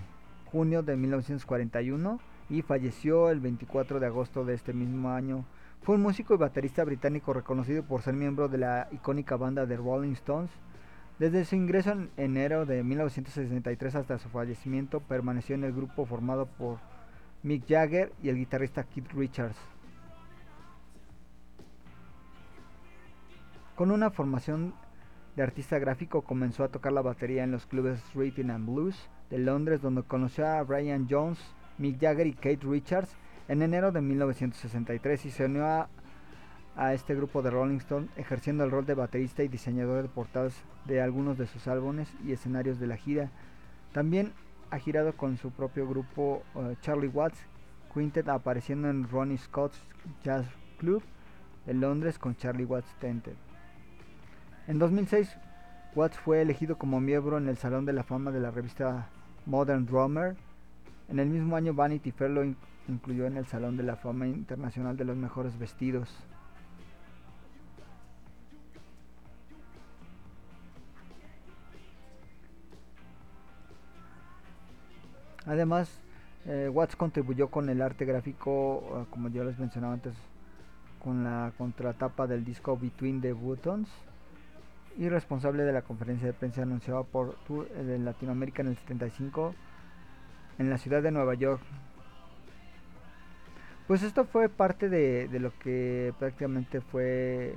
junio 0.50 0.82
de 0.82 0.96
1941 0.96 2.20
y 2.48 2.62
falleció 2.62 3.30
el 3.30 3.40
24 3.40 4.00
de 4.00 4.06
agosto 4.06 4.44
de 4.44 4.54
este 4.54 4.72
mismo 4.72 5.10
año. 5.10 5.44
Fue 5.82 5.94
un 5.94 6.02
músico 6.02 6.34
y 6.34 6.38
baterista 6.38 6.84
británico 6.84 7.32
reconocido 7.32 7.82
por 7.84 8.02
ser 8.02 8.14
miembro 8.14 8.48
de 8.48 8.58
la 8.58 8.88
icónica 8.90 9.36
banda 9.36 9.66
de 9.66 9.76
Rolling 9.76 10.12
Stones. 10.12 10.50
Desde 11.18 11.44
su 11.44 11.54
ingreso 11.54 11.92
en 11.92 12.10
enero 12.16 12.66
de 12.66 12.82
1963 12.82 13.94
hasta 13.94 14.18
su 14.18 14.28
fallecimiento 14.28 15.00
permaneció 15.00 15.54
en 15.54 15.64
el 15.64 15.72
grupo 15.72 16.04
formado 16.06 16.46
por 16.46 16.78
Mick 17.42 17.66
Jagger 17.68 18.12
y 18.22 18.28
el 18.28 18.36
guitarrista 18.36 18.84
Keith 18.84 19.12
Richards. 19.12 19.56
Con 23.76 23.90
una 23.90 24.10
formación 24.10 24.74
de 25.36 25.42
artista 25.42 25.78
gráfico 25.78 26.22
comenzó 26.22 26.64
a 26.64 26.68
tocar 26.68 26.92
la 26.92 27.02
batería 27.02 27.44
en 27.44 27.52
los 27.52 27.66
clubes 27.66 28.02
Rhythm 28.14 28.50
and 28.50 28.68
Blues 28.68 29.08
de 29.30 29.38
Londres 29.38 29.80
donde 29.80 30.02
conoció 30.02 30.46
a 30.46 30.62
Brian 30.62 31.06
Jones, 31.08 31.38
Mick 31.78 32.00
Jagger 32.00 32.26
y 32.26 32.34
Kate 32.34 32.60
Richards 32.62 33.16
en 33.48 33.62
enero 33.62 33.92
de 33.92 34.00
1963 34.00 35.26
y 35.26 35.30
se 35.30 35.44
unió 35.44 35.66
a, 35.66 35.88
este 36.94 37.14
grupo 37.14 37.42
de 37.42 37.50
Rolling 37.50 37.78
Stone 37.78 38.08
ejerciendo 38.16 38.64
el 38.64 38.70
rol 38.70 38.86
de 38.86 38.94
baterista 38.94 39.42
y 39.42 39.48
diseñador 39.48 40.02
de 40.02 40.08
portadas 40.08 40.54
de 40.86 41.02
algunos 41.02 41.36
de 41.36 41.46
sus 41.46 41.68
álbumes 41.68 42.08
y 42.24 42.32
escenarios 42.32 42.78
de 42.80 42.86
la 42.86 42.96
gira. 42.96 43.30
También 43.92 44.32
ha 44.70 44.78
girado 44.78 45.14
con 45.14 45.36
su 45.36 45.50
propio 45.50 45.86
grupo 45.86 46.42
eh, 46.54 46.76
Charlie 46.80 47.08
Watts 47.08 47.38
Quintet 47.92 48.28
apareciendo 48.28 48.88
en 48.88 49.08
Ronnie 49.08 49.36
Scott's 49.36 49.82
Jazz 50.22 50.46
Club 50.78 51.02
de 51.66 51.74
Londres 51.74 52.18
con 52.18 52.36
Charlie 52.36 52.64
Watts 52.64 52.94
Tented. 52.98 53.34
En 54.68 54.78
2006, 54.78 55.36
Watts 55.96 56.18
fue 56.18 56.40
elegido 56.40 56.78
como 56.78 57.00
miembro 57.00 57.36
en 57.36 57.48
el 57.48 57.56
Salón 57.56 57.84
de 57.84 57.92
la 57.92 58.04
Fama 58.04 58.30
de 58.30 58.40
la 58.40 58.52
revista 58.52 59.08
Modern 59.46 59.86
Drummer. 59.86 60.36
En 61.08 61.18
el 61.18 61.28
mismo 61.28 61.56
año, 61.56 61.74
Vanity 61.74 62.12
Fair 62.12 62.30
lo 62.30 62.44
in- 62.44 62.56
incluyó 62.88 63.26
en 63.26 63.36
el 63.36 63.46
Salón 63.46 63.76
de 63.76 63.82
la 63.82 63.96
Fama 63.96 64.26
Internacional 64.26 64.96
de 64.96 65.04
los 65.04 65.16
Mejores 65.16 65.58
Vestidos. 65.58 66.08
Además, 75.46 75.90
eh, 76.46 76.70
Watts 76.72 76.96
contribuyó 76.96 77.48
con 77.48 77.68
el 77.68 77.82
arte 77.82 78.04
gráfico, 78.04 78.82
eh, 79.02 79.06
como 79.10 79.28
yo 79.28 79.42
les 79.44 79.58
mencionaba 79.58 79.94
antes, 79.94 80.14
con 81.02 81.24
la 81.24 81.52
contratapa 81.56 82.26
del 82.26 82.44
disco 82.44 82.76
Between 82.76 83.20
the 83.20 83.32
Buttons 83.32 83.88
y 84.98 85.08
responsable 85.08 85.62
de 85.64 85.72
la 85.72 85.82
conferencia 85.82 86.26
de 86.26 86.32
prensa 86.32 86.62
anunciada 86.62 87.02
por 87.02 87.36
Tour 87.46 87.68
de 87.68 87.98
Latinoamérica 87.98 88.62
en 88.62 88.68
el 88.68 88.76
75 88.76 89.54
en 90.58 90.70
la 90.70 90.78
ciudad 90.78 91.02
de 91.02 91.10
Nueva 91.10 91.34
York. 91.34 91.62
Pues 93.86 94.02
esto 94.02 94.24
fue 94.24 94.48
parte 94.48 94.88
de, 94.88 95.28
de 95.28 95.40
lo 95.40 95.52
que 95.58 96.14
prácticamente 96.18 96.80
fue 96.80 97.56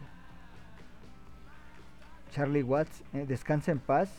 Charlie 2.31 2.63
Watts. 2.63 3.03
eh, 3.13 3.25
descansa 3.27 3.71
en 3.71 3.79
paz. 3.79 4.09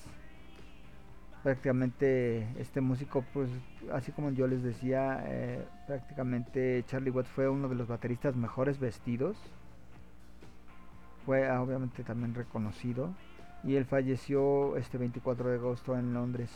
Prácticamente 1.42 2.46
este 2.58 2.80
músico, 2.80 3.24
pues 3.34 3.50
así 3.92 4.12
como 4.12 4.30
yo 4.30 4.46
les 4.46 4.62
decía, 4.62 5.22
eh, 5.26 5.62
prácticamente 5.86 6.84
Charlie 6.86 7.10
Watts 7.10 7.28
fue 7.28 7.48
uno 7.48 7.68
de 7.68 7.74
los 7.74 7.88
bateristas 7.88 8.34
mejores 8.34 8.78
vestidos 8.78 9.36
fue 11.24 11.48
ah, 11.48 11.62
obviamente 11.62 12.02
también 12.02 12.34
reconocido 12.34 13.14
y 13.62 13.76
él 13.76 13.86
falleció 13.86 14.76
este 14.76 14.98
24 14.98 15.50
de 15.50 15.56
agosto 15.56 15.96
en 15.96 16.12
Londres. 16.12 16.50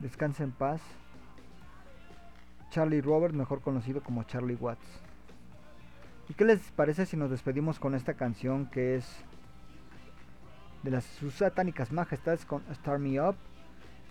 Descansa 0.00 0.42
en 0.42 0.50
paz. 0.50 0.80
Charlie 2.70 3.00
Robert, 3.00 3.34
mejor 3.34 3.60
conocido 3.60 4.02
como 4.02 4.24
Charlie 4.24 4.54
Watts. 4.54 4.86
¿Y 6.28 6.34
qué 6.34 6.44
les 6.44 6.60
parece 6.72 7.06
si 7.06 7.16
nos 7.16 7.30
despedimos 7.30 7.78
con 7.78 7.94
esta 7.94 8.14
canción 8.14 8.66
que 8.70 8.96
es 8.96 9.24
de 10.82 10.92
las 10.92 11.04
sus 11.04 11.34
satánicas 11.34 11.92
majestades 11.92 12.44
con 12.44 12.62
Start 12.72 13.00
Me 13.00 13.20
Up? 13.20 13.36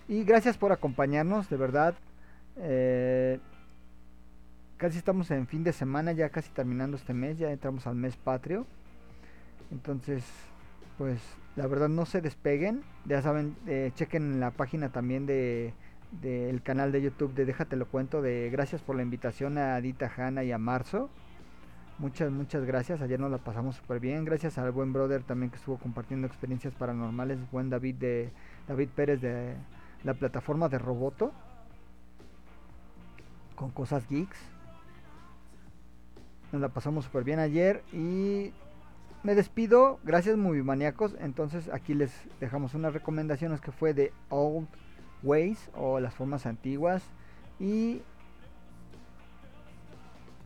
Y 0.08 0.24
gracias 0.24 0.58
por 0.58 0.72
acompañarnos, 0.72 1.50
de 1.50 1.58
verdad. 1.58 1.95
Eh, 2.58 3.39
casi 4.80 4.98
estamos 4.98 5.30
en 5.30 5.46
fin 5.46 5.64
de 5.64 5.74
semana, 5.74 6.14
ya 6.14 6.30
casi 6.30 6.50
terminando 6.50 6.98
este 6.98 7.14
mes, 7.14 7.38
ya 7.38 7.52
entramos 7.52 7.86
al 7.86 7.96
mes 7.96 8.16
patrio. 8.16 8.66
Entonces, 9.72 10.24
pues 10.98 11.22
la 11.56 11.68
verdad 11.68 11.90
no 11.90 12.06
se 12.06 12.22
despeguen, 12.22 12.82
ya 13.06 13.22
saben, 13.22 13.56
eh, 13.68 13.92
chequen 13.94 14.40
la 14.40 14.52
página 14.52 14.90
también 14.90 15.28
de 15.28 15.74
del 16.22 16.64
canal 16.64 16.92
de 16.92 17.04
YouTube 17.04 17.36
de 17.36 17.46
Déjate 17.46 17.76
lo 17.76 17.86
cuento, 17.86 18.24
de 18.24 18.50
gracias 18.50 18.82
por 18.82 18.96
la 18.96 19.04
invitación 19.04 19.60
a 19.60 19.76
Adita 19.76 20.12
Hanna 20.18 20.44
y 20.44 20.52
a 20.52 20.58
Marzo. 20.58 21.08
Muchas, 22.00 22.32
muchas 22.32 22.64
gracias, 22.66 23.02
ayer 23.02 23.20
nos 23.20 23.30
la 23.30 23.38
pasamos 23.38 23.76
súper 23.76 24.00
bien, 24.00 24.26
gracias 24.26 24.58
al 24.58 24.72
buen 24.72 24.92
brother 24.94 25.22
también 25.22 25.52
que 25.52 25.58
estuvo 25.58 25.78
compartiendo 25.78 26.26
experiencias 26.26 26.74
paranormales, 26.74 27.38
buen 27.52 27.70
David 27.70 27.96
de 27.96 28.32
David 28.68 28.90
Pérez 28.96 29.22
de 29.22 29.56
la 30.04 30.14
plataforma 30.14 30.70
de 30.70 30.80
Roboto 30.80 31.32
con 33.56 33.70
cosas 33.70 34.08
geeks. 34.08 34.59
Nos 36.52 36.62
la 36.62 36.70
pasamos 36.70 37.06
súper 37.06 37.24
bien 37.24 37.39
ayer 37.39 37.84
y 37.93 38.52
me 39.24 39.36
despido. 39.36 40.00
Gracias, 40.04 40.38
Movie 40.38 40.64
Maníacos. 40.64 41.16
Entonces, 41.20 41.70
aquí 41.70 41.93
les 41.93 42.12
dejamos 42.39 42.74
unas 42.74 42.93
recomendaciones 42.93 43.62
que 43.62 43.72
fue 43.72 43.93
de 43.93 44.12
Old 44.30 44.68
Ways 45.22 45.70
o 45.76 46.00
las 46.00 46.16
formas 46.16 46.45
antiguas 46.45 47.04
y 47.60 48.02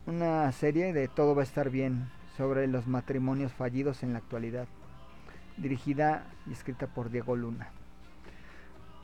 una 0.06 0.50
serie 0.52 0.92
de 0.92 1.08
Todo 1.08 1.34
va 1.34 1.42
a 1.42 1.44
estar 1.44 1.70
bien 1.70 2.10
sobre 2.36 2.66
los 2.66 2.86
matrimonios 2.86 3.52
fallidos 3.52 4.02
en 4.02 4.12
la 4.12 4.18
actualidad. 4.18 4.66
dirigida 5.56 6.26
y 6.48 6.52
escrita 6.52 6.88
por 6.88 7.10
Diego 7.10 7.36
Luna. 7.36 7.68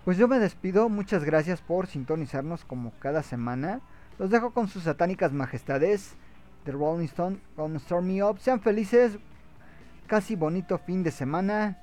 Pues 0.05 0.19
yo 0.19 0.27
me 0.27 0.41
despido, 0.41 0.89
muchas 0.89 1.25
gracias 1.25 1.61
por 1.61 1.87
sintonizarnos 1.87 2.65
como 2.65 2.93
cada 2.99 3.23
semana. 3.23 3.81
Los 4.19 4.31
dejo 4.31 4.51
con 4.53 4.67
sus 4.67 4.83
satánicas 4.83 5.33
majestades 5.33 6.17
de 6.65 6.73
Rolling 6.73 7.07
Stone 7.07 7.39
con 7.57 7.79
Stormy 7.79 8.23
Up. 8.23 8.39
Sean 8.39 8.61
felices, 8.61 9.19
casi 10.07 10.37
bonito 10.37 10.79
fin 10.79 11.03
de 11.03 11.11
semana 11.11 11.79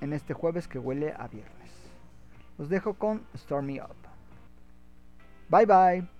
en 0.00 0.12
este 0.12 0.34
jueves 0.34 0.68
que 0.68 0.78
huele 0.78 1.12
a 1.16 1.28
viernes. 1.28 1.70
Los 2.56 2.68
dejo 2.68 2.94
con 2.94 3.22
Stormy 3.36 3.80
Up. 3.80 3.96
Bye 5.48 5.66
bye. 5.66 6.17